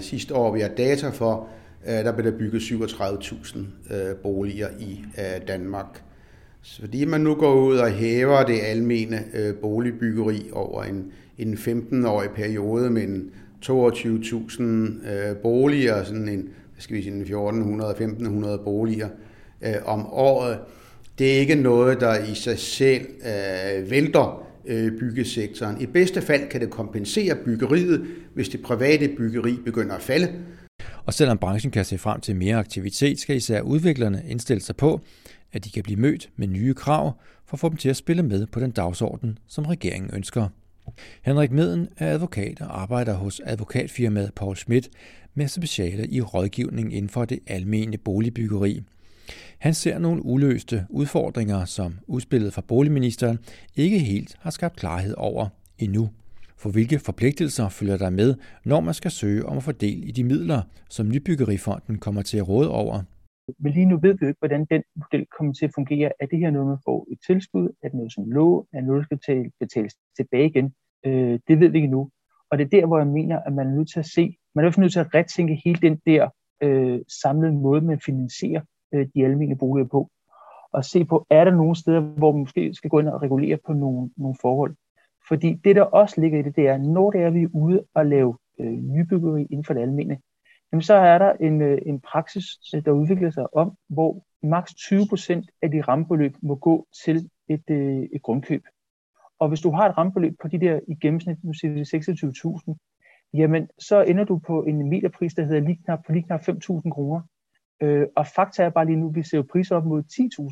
Sidste 0.01 0.35
år, 0.35 0.53
vi 0.53 0.61
har 0.61 0.69
data 0.69 1.09
for, 1.09 1.49
Øh, 1.89 1.95
der 1.95 2.13
blev 2.13 2.33
der 2.33 2.39
bygget 2.39 2.61
37.000 2.61 3.59
øh, 3.95 4.17
boliger 4.23 4.69
i 4.79 5.05
øh, 5.19 5.49
Danmark. 5.49 6.03
Så 6.63 6.81
fordi 6.81 7.05
man 7.05 7.21
nu 7.21 7.35
går 7.35 7.55
ud 7.55 7.77
og 7.77 7.91
hæver 7.91 8.45
det 8.45 8.61
almene 8.63 9.25
boligbyggeri 9.61 10.51
over 10.53 10.83
en, 10.83 11.13
en 11.39 11.55
15-årig 11.55 12.31
periode 12.31 12.91
med 12.91 13.03
en 13.03 13.31
22.000 13.67 15.35
boliger, 15.43 16.05
sådan 16.05 16.29
en, 16.29 16.41
hvad 16.41 16.83
skal 16.83 16.97
vi 16.97 17.03
sige, 17.03 17.25
1400-1500 17.25 18.65
boliger 18.65 19.09
øh, 19.63 19.75
om 19.85 20.07
året. 20.07 20.59
Det 21.19 21.35
er 21.35 21.39
ikke 21.39 21.55
noget, 21.55 22.01
der 22.01 22.25
i 22.25 22.35
sig 22.35 22.59
selv 22.59 23.07
øh, 23.23 23.91
vælter 23.91 24.47
øh, 24.67 24.93
byggesektoren. 24.99 25.81
I 25.81 25.87
bedste 25.87 26.21
fald 26.21 26.49
kan 26.49 26.61
det 26.61 26.71
kompensere 26.71 27.35
byggeriet, 27.45 28.07
hvis 28.35 28.49
det 28.49 28.63
private 28.63 29.09
byggeri 29.17 29.59
begynder 29.65 29.95
at 29.95 30.03
falde. 30.03 30.29
Og 31.11 31.15
selvom 31.15 31.39
branchen 31.39 31.71
kan 31.71 31.85
se 31.85 31.99
frem 31.99 32.21
til 32.21 32.37
mere 32.37 32.57
aktivitet, 32.57 33.19
skal 33.19 33.37
især 33.37 33.61
udviklerne 33.61 34.23
indstille 34.27 34.63
sig 34.63 34.77
på, 34.77 35.01
at 35.53 35.65
de 35.65 35.71
kan 35.71 35.83
blive 35.83 36.01
mødt 36.01 36.31
med 36.37 36.47
nye 36.47 36.75
krav 36.75 37.21
for 37.47 37.55
at 37.55 37.61
få 37.61 37.69
dem 37.69 37.77
til 37.77 37.89
at 37.89 37.97
spille 37.97 38.23
med 38.23 38.47
på 38.47 38.61
den 38.61 38.71
dagsorden, 38.71 39.39
som 39.47 39.67
regeringen 39.67 40.11
ønsker. 40.15 40.49
Henrik 41.23 41.51
Meden 41.51 41.89
er 41.97 42.13
advokat 42.13 42.61
og 42.61 42.83
arbejder 42.83 43.15
hos 43.15 43.41
advokatfirmaet 43.45 44.35
Paul 44.35 44.57
Schmidt 44.57 44.89
med 45.35 45.49
speciale 45.49 46.09
i 46.09 46.21
rådgivning 46.21 46.95
inden 46.95 47.09
for 47.09 47.25
det 47.25 47.39
almene 47.47 47.99
boligbyggeri. 47.99 48.83
Han 49.59 49.75
ser 49.75 49.99
nogle 49.99 50.25
uløste 50.25 50.87
udfordringer, 50.89 51.65
som 51.65 51.99
udspillet 52.07 52.53
fra 52.53 52.63
boligministeren 52.69 53.39
ikke 53.77 53.99
helt 53.99 54.37
har 54.41 54.51
skabt 54.51 54.77
klarhed 54.77 55.15
over 55.17 55.49
endnu. 55.79 56.11
For 56.63 56.71
hvilke 56.71 56.99
forpligtelser 56.99 57.69
følger 57.69 57.97
der 57.97 58.11
med, 58.11 58.35
når 58.65 58.81
man 58.81 58.95
skal 58.95 59.11
søge 59.11 59.47
om 59.47 59.57
at 59.57 59.63
få 59.63 59.73
del 59.73 60.09
i 60.09 60.11
de 60.11 60.25
midler, 60.25 60.61
som 60.91 61.09
Nybyggerifonden 61.09 61.99
kommer 61.99 62.23
til 62.23 62.39
at 62.39 62.49
råde 62.49 62.71
over? 62.71 63.03
Men 63.59 63.73
lige 63.73 63.87
nu 63.87 63.97
ved 63.99 64.13
vi 64.13 64.19
jo 64.23 64.29
ikke, 64.29 64.39
hvordan 64.39 64.65
den 64.71 64.83
model 64.97 65.27
kommer 65.39 65.53
til 65.53 65.65
at 65.65 65.73
fungere. 65.75 66.13
Er 66.21 66.27
det 66.27 66.39
her 66.39 66.51
noget, 66.51 66.69
man 66.69 66.79
får 66.85 67.07
et 67.13 67.19
tilskud? 67.27 67.69
Er 67.83 67.89
det 67.89 67.95
noget 67.95 68.13
som 68.13 68.31
lå? 68.31 68.67
Er 68.73 68.79
det 68.79 68.87
noget, 68.87 69.07
der 69.11 69.17
skal 69.23 69.51
betales 69.61 69.95
tilbage 70.17 70.47
igen? 70.47 70.75
Øh, 71.07 71.39
det 71.49 71.61
ved 71.61 71.69
vi 71.69 71.79
ikke 71.79 71.95
nu. 71.97 72.11
Og 72.51 72.59
det 72.59 72.65
er 72.65 72.69
der, 72.69 72.87
hvor 72.87 72.99
jeg 72.99 73.07
mener, 73.07 73.39
at 73.47 73.53
man 73.53 73.67
er 73.67 73.75
nødt 73.75 73.91
til 73.91 73.99
at 73.99 74.07
se, 74.07 74.37
man 74.55 74.65
er 74.65 74.81
nødt 74.81 74.93
til 74.93 75.01
at 75.01 75.15
retænke 75.15 75.61
hele 75.65 75.79
den 75.89 75.97
der 76.07 76.29
øh, 76.63 77.01
samlede 77.23 77.53
måde, 77.53 77.81
man 77.81 78.01
finansierer 78.07 78.63
øh, 78.95 79.07
de 79.15 79.25
almindelige 79.25 79.59
boliger 79.59 79.89
på. 79.89 80.11
Og 80.73 80.85
se 80.85 81.05
på, 81.05 81.27
er 81.31 81.45
der 81.45 81.55
nogle 81.55 81.77
steder, 81.77 82.01
hvor 82.01 82.33
man 82.33 82.41
måske 82.41 82.75
skal 82.75 82.91
gå 82.91 82.99
ind 83.01 83.09
og 83.09 83.23
regulere 83.23 83.59
på 83.67 83.73
nogle, 83.73 84.11
nogle 84.17 84.37
forhold. 84.41 84.75
Fordi 85.31 85.55
det, 85.65 85.77
der 85.77 85.83
også 85.83 86.21
ligger 86.21 86.39
i 86.39 86.43
det, 86.43 86.57
det 86.57 86.69
er, 86.69 86.79
når 86.79 87.11
det 87.11 87.21
er, 87.21 87.31
vi 87.31 87.43
er 87.43 87.49
ude 87.53 87.85
og 87.95 88.07
lave 88.07 88.39
øh, 88.61 88.73
nybyggeri 88.73 89.43
inden 89.43 89.65
for 89.65 89.75
det 89.75 89.81
almene, 89.81 90.19
jamen 90.73 90.83
så 90.83 90.95
er 90.95 91.19
der 91.19 91.33
en, 91.33 91.63
øh, 91.63 91.79
en 91.87 92.01
praksis, 92.01 92.45
der 92.85 92.91
udvikler 92.91 93.31
sig 93.31 93.57
om, 93.57 93.77
hvor 93.89 94.25
maks 94.43 94.73
20% 94.73 95.59
af 95.63 95.71
de 95.71 95.81
rammebeløb 95.81 96.35
må 96.43 96.55
gå 96.55 96.87
til 97.05 97.31
et, 97.49 97.71
øh, 97.71 98.03
et 98.13 98.23
grundkøb. 98.23 98.65
Og 99.39 99.49
hvis 99.49 99.61
du 99.61 99.71
har 99.71 99.89
et 99.89 99.99
rammebeløb 99.99 100.37
på 100.43 100.49
de 100.49 100.61
der 100.61 100.81
i 100.89 100.95
gennemsnit, 100.95 101.45
nu 101.45 101.53
siger 101.53 101.73
vi 101.73 101.81
26.000, 101.81 102.75
jamen 103.35 103.69
så 103.79 104.03
ender 104.03 104.25
du 104.25 104.39
på 104.39 104.63
en 104.63 104.89
meterpris, 104.91 105.35
der 105.35 105.45
hedder 105.45 105.61
lige 105.61 105.81
knap, 105.85 106.01
på 106.07 106.13
lige 106.13 106.23
knap 106.23 106.41
5.000 106.41 106.91
kroner. 106.91 107.21
Øh, 107.83 108.07
og 108.17 108.27
fakta 108.27 108.65
er 108.65 108.71
bare 108.71 108.87
lige 108.87 109.01
nu, 109.01 109.11
vi 109.11 109.23
ser 109.23 109.39
jo 109.39 109.47
priser 109.53 109.77
op 109.77 109.85
mod 109.85 110.03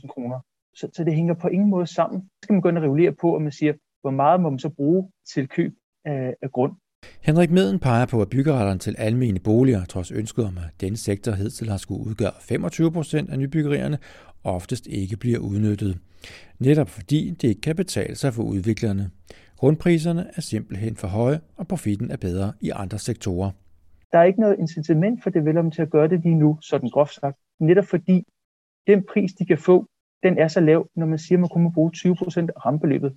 10.000 0.01 0.09
kroner. 0.09 0.41
Så, 0.75 0.91
så 0.93 1.05
det 1.05 1.15
hænger 1.15 1.35
på 1.35 1.49
ingen 1.49 1.71
måde 1.71 1.87
sammen. 1.87 2.21
Så 2.21 2.29
skal 2.43 2.53
man 2.53 2.63
begynde 2.63 2.79
at 2.79 2.85
regulere 2.85 3.13
på, 3.13 3.35
og 3.35 3.43
man 3.43 3.53
siger, 3.53 3.73
hvor 4.01 4.11
meget 4.11 4.41
må 4.41 4.51
man 4.51 4.59
så 4.59 4.69
bruge 4.69 5.11
til 5.35 5.49
køb 5.49 5.73
af, 6.05 6.35
af 6.43 6.51
grund. 6.53 6.73
Henrik 7.23 7.51
Meden 7.51 7.79
peger 7.79 8.07
på, 8.07 8.23
at 8.23 8.31
byggeretterne 8.31 8.79
til 8.79 8.95
almene 8.99 9.41
boliger, 9.41 9.85
trods 9.85 10.11
ønsket 10.11 10.45
om, 10.45 10.59
at 10.59 10.81
denne 10.81 10.97
sektor 10.97 11.33
hidtil 11.33 11.69
har 11.71 11.77
skulle 11.77 12.07
udgøre 12.07 12.33
25 12.41 12.93
procent 12.93 13.31
af 13.31 13.39
nybyggerierne, 13.39 13.99
oftest 14.45 14.87
ikke 14.87 15.17
bliver 15.17 15.39
udnyttet. 15.39 15.99
Netop 16.59 16.89
fordi 16.89 17.31
det 17.31 17.49
ikke 17.49 17.61
kan 17.61 17.77
betale 17.77 18.15
sig 18.15 18.35
for 18.35 18.43
udviklerne. 18.43 19.11
Grundpriserne 19.57 20.31
er 20.37 20.41
simpelthen 20.41 20.97
for 20.97 21.09
høje, 21.09 21.41
og 21.57 21.69
profitten 21.69 22.11
er 22.11 22.17
bedre 22.17 22.53
i 22.61 22.71
andre 22.71 22.99
sektorer. 22.99 23.51
Der 24.13 24.19
er 24.19 24.25
ikke 24.25 24.41
noget 24.41 24.57
incitament 24.59 25.23
for 25.23 25.31
development 25.31 25.75
til 25.75 25.83
at 25.83 25.91
gøre 25.91 26.09
det 26.09 26.21
lige 26.21 26.35
nu, 26.35 26.59
sådan 26.61 26.89
groft 26.89 27.15
sagt. 27.15 27.39
Netop 27.61 27.85
fordi 27.85 28.25
den 28.87 29.05
pris, 29.13 29.33
de 29.33 29.47
kan 29.47 29.59
få, 29.59 29.87
den 30.23 30.39
er 30.39 30.49
så 30.49 30.61
lav, 30.61 30.89
når 30.97 31.07
man 31.07 31.19
siger, 31.19 31.37
at 31.37 31.41
man 31.41 31.49
kun 31.49 31.63
må 31.63 31.71
bruge 31.71 31.93
20% 31.97 32.01
af 32.57 32.67
rampeløbet. 32.67 33.17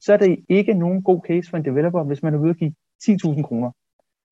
Så 0.00 0.12
er 0.12 0.16
det 0.16 0.44
ikke 0.48 0.74
nogen 0.74 1.02
god 1.02 1.20
case 1.26 1.50
for 1.50 1.56
en 1.56 1.64
developer, 1.64 2.04
hvis 2.04 2.22
man 2.22 2.34
er 2.34 2.38
ude 2.38 2.50
at 2.50 2.56
give 2.56 2.74
10.000 3.04 3.42
kroner. 3.42 3.70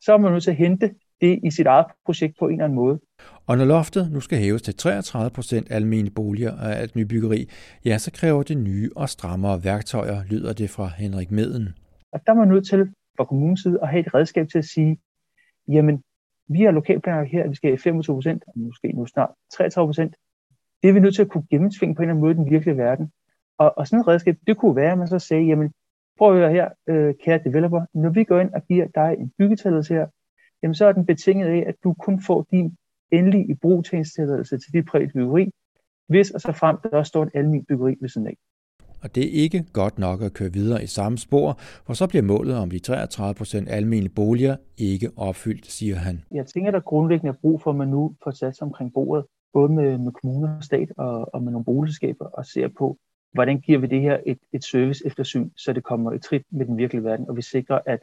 Så 0.01 0.13
er 0.13 0.19
man 0.19 0.33
nødt 0.33 0.43
til 0.43 0.51
at 0.51 0.57
hente 0.57 0.95
det 1.21 1.41
i 1.45 1.51
sit 1.51 1.67
eget 1.67 1.87
projekt 2.07 2.39
på 2.39 2.45
en 2.47 2.53
eller 2.53 2.65
anden 2.65 2.77
måde. 2.77 3.01
Og 3.47 3.57
når 3.57 3.65
loftet 3.65 4.13
nu 4.13 4.21
skal 4.21 4.39
hæves 4.39 4.63
til 4.63 4.75
33 4.77 5.31
procent 5.31 5.71
almene 5.71 6.11
boliger 6.11 6.57
af 6.57 6.81
alt 6.81 6.97
nybyggeri, 6.97 7.51
ja, 7.85 7.99
så 7.99 8.13
kræver 8.13 8.43
det 8.43 8.59
nye 8.59 8.91
og 8.97 9.09
strammere 9.09 9.65
værktøjer, 9.65 10.25
lyder 10.25 10.53
det 10.53 10.71
fra 10.71 10.87
Henrik 10.99 11.31
Meden. 11.31 11.69
Og 12.13 12.21
der 12.27 12.33
er 12.33 12.37
man 12.37 12.49
nødt 12.49 12.69
til 12.69 12.89
fra 13.17 13.25
kommunens 13.25 13.63
side 13.63 13.79
at 13.83 13.89
have 13.89 14.01
et 14.01 14.15
redskab 14.15 14.49
til 14.49 14.59
at 14.59 14.65
sige, 14.65 14.99
jamen, 15.69 16.03
vi 16.49 16.63
har 16.63 16.71
lokalplaner 16.71 17.25
her, 17.25 17.45
at 17.45 17.51
vi 17.51 17.55
skal 17.55 17.71
have 17.71 17.79
25 17.79 18.17
procent, 18.17 18.45
og 18.47 18.53
måske 18.57 18.93
nu 18.93 19.07
snart 19.07 19.31
33 19.53 19.89
procent. 19.89 20.15
Det 20.83 20.89
er 20.89 20.93
vi 20.93 21.01
nødt 21.01 21.15
til 21.15 21.23
at 21.23 21.29
kunne 21.29 21.47
gennemtvinge 21.51 21.95
på 21.95 22.03
en 22.03 22.09
eller 22.09 22.15
anden 22.15 22.21
måde 22.21 22.33
i 22.33 22.37
den 22.37 22.51
virkelige 22.51 22.77
verden. 22.77 23.13
Og, 23.59 23.79
og 23.79 23.87
sådan 23.87 24.01
et 24.01 24.09
redskab, 24.09 24.37
det 24.47 24.57
kunne 24.57 24.77
være, 24.77 24.93
at 24.93 24.99
man 24.99 25.09
så 25.09 25.19
sagde, 25.19 25.45
jamen, 25.45 25.73
prøv 26.19 26.33
at 26.33 26.39
høre 26.39 26.53
her, 26.53 26.69
øh, 26.89 27.15
kære 27.25 27.41
developer, 27.45 27.85
når 27.95 28.11
vi 28.11 28.25
går 28.25 28.41
ind 28.41 28.51
og 28.55 28.63
giver 28.69 28.87
dig 28.95 29.17
en 29.19 29.33
byggetilladelse 29.39 29.95
her, 29.95 30.07
jamen 30.63 30.75
så 30.75 30.87
er 30.87 30.93
den 30.93 31.07
betinget 31.07 31.47
af, 31.47 31.65
at 31.67 31.75
du 31.85 31.95
kun 31.95 32.23
får 32.23 32.47
din 32.51 32.77
endelige 33.13 33.51
ibrugtagningstilladelse 33.51 34.59
til 34.59 34.73
dit 34.73 34.87
privat 34.87 35.11
byggeri, 35.15 35.51
hvis 36.09 36.31
og 36.31 36.41
så 36.41 36.53
frem 36.53 36.77
der 36.83 36.99
også 36.99 37.09
står 37.09 37.23
et 37.23 37.31
almindeligt 37.35 37.69
byggeri 37.69 37.97
ved 38.01 38.09
siden 38.09 38.27
af. 38.27 38.37
Og 39.03 39.15
det 39.15 39.25
er 39.25 39.43
ikke 39.43 39.65
godt 39.73 39.99
nok 39.99 40.23
at 40.23 40.33
køre 40.33 40.53
videre 40.53 40.83
i 40.83 40.87
samme 40.87 41.19
spor, 41.19 41.59
for 41.87 41.93
så 41.93 42.07
bliver 42.07 42.23
målet 42.23 42.57
om 42.57 42.71
de 42.71 42.79
33 42.79 43.35
procent 43.35 43.69
almindelige 43.69 44.15
boliger 44.15 44.57
ikke 44.79 45.11
opfyldt, 45.17 45.67
siger 45.67 45.97
han. 45.97 46.25
Jeg 46.31 46.47
tænker, 46.47 46.71
der 46.71 46.81
grundlæggende 46.81 47.29
er 47.29 47.41
brug 47.41 47.63
for, 47.63 47.71
at 47.71 47.77
man 47.77 47.89
nu 47.89 48.15
får 48.25 48.31
sat 48.31 48.57
sig 48.57 48.65
omkring 48.65 48.93
bordet, 48.93 49.25
både 49.53 49.73
med, 49.73 49.99
med 49.99 50.13
kommuner 50.13 50.57
og 50.57 50.65
stat 50.65 50.89
og, 50.97 51.35
og 51.35 51.43
med 51.43 51.53
nogle 51.53 51.65
boligselskaber, 51.65 52.25
og 52.25 52.47
ser 52.47 52.69
på, 52.79 52.99
hvordan 53.33 53.61
giver 53.61 53.79
vi 53.79 53.87
det 53.87 54.01
her 54.01 54.19
et, 54.27 54.39
et 54.53 54.65
service 54.65 55.07
eftersyn, 55.07 55.51
så 55.57 55.73
det 55.73 55.85
kommer 55.85 56.13
i 56.13 56.19
trit 56.19 56.43
med 56.51 56.67
den 56.67 56.77
virkelige 56.77 57.05
verden, 57.05 57.29
og 57.29 57.37
vi 57.37 57.43
sikrer, 57.43 57.79
at 57.87 58.01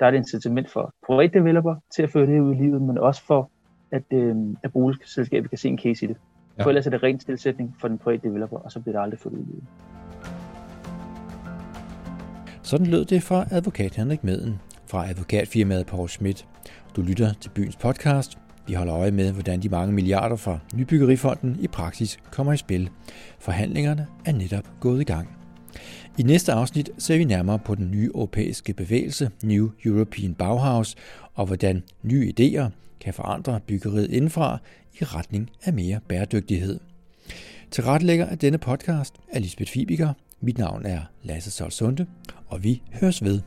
der 0.00 0.06
er 0.06 0.10
et 0.10 0.16
incitament 0.16 0.70
for 0.70 0.94
private 1.06 1.38
developer 1.38 1.76
til 1.94 2.02
at 2.02 2.10
føre 2.10 2.26
det 2.26 2.40
ud 2.40 2.54
i 2.54 2.58
livet, 2.58 2.82
men 2.82 2.98
også 2.98 3.24
for, 3.26 3.50
at, 3.90 4.02
øh, 4.12 4.36
at 4.62 4.72
boligselskabet 4.72 5.50
kan 5.50 5.58
se 5.58 5.68
en 5.68 5.78
case 5.78 6.04
i 6.04 6.08
det. 6.08 6.16
Ja. 6.58 6.64
For 6.64 6.68
ellers 6.70 6.86
er 6.86 6.90
det 6.90 7.02
ren 7.02 7.18
tilsætning 7.18 7.76
for 7.80 7.88
den 7.88 7.98
private 7.98 8.28
developer, 8.28 8.58
og 8.58 8.72
så 8.72 8.80
bliver 8.80 8.96
det 8.96 9.02
aldrig 9.02 9.20
ført 9.20 9.32
ud 9.32 9.38
i 9.38 9.42
livet. 9.42 9.64
Sådan 12.62 12.86
lød 12.86 13.04
det 13.04 13.22
fra 13.22 13.46
advokat 13.50 13.94
Henrik 13.94 14.24
Meden 14.24 14.60
fra 14.90 15.08
advokatfirmaet 15.08 15.86
Paul 15.86 16.08
Schmidt. 16.08 16.48
Du 16.96 17.02
lytter 17.02 17.32
til 17.40 17.50
byens 17.50 17.76
podcast. 17.76 18.43
Vi 18.66 18.74
holder 18.74 18.94
øje 18.94 19.10
med, 19.10 19.32
hvordan 19.32 19.62
de 19.62 19.68
mange 19.68 19.92
milliarder 19.92 20.36
fra 20.36 20.58
Nybyggerifonden 20.74 21.56
i 21.60 21.68
praksis 21.68 22.18
kommer 22.30 22.52
i 22.52 22.56
spil. 22.56 22.90
Forhandlingerne 23.38 24.06
er 24.24 24.32
netop 24.32 24.64
gået 24.80 25.00
i 25.00 25.04
gang. 25.04 25.28
I 26.18 26.22
næste 26.22 26.52
afsnit 26.52 26.90
ser 26.98 27.18
vi 27.18 27.24
nærmere 27.24 27.58
på 27.58 27.74
den 27.74 27.90
nye 27.90 28.10
europæiske 28.14 28.72
bevægelse 28.72 29.30
New 29.42 29.70
European 29.84 30.34
Bauhaus 30.34 30.94
og 31.34 31.46
hvordan 31.46 31.82
nye 32.02 32.32
idéer 32.40 32.68
kan 33.00 33.14
forandre 33.14 33.60
byggeriet 33.66 34.10
indfra 34.10 34.58
i 35.00 35.04
retning 35.04 35.50
af 35.64 35.72
mere 35.72 36.00
bæredygtighed. 36.08 36.80
Til 37.70 37.84
retlægger 37.84 38.26
af 38.26 38.38
denne 38.38 38.58
podcast 38.58 39.14
er 39.32 39.38
Lisbeth 39.38 39.72
Fibiger. 39.72 40.12
Mit 40.40 40.58
navn 40.58 40.86
er 40.86 41.00
Lasse 41.22 41.50
Solsunde, 41.50 42.06
og 42.46 42.64
vi 42.64 42.82
høres 43.00 43.24
ved. 43.24 43.40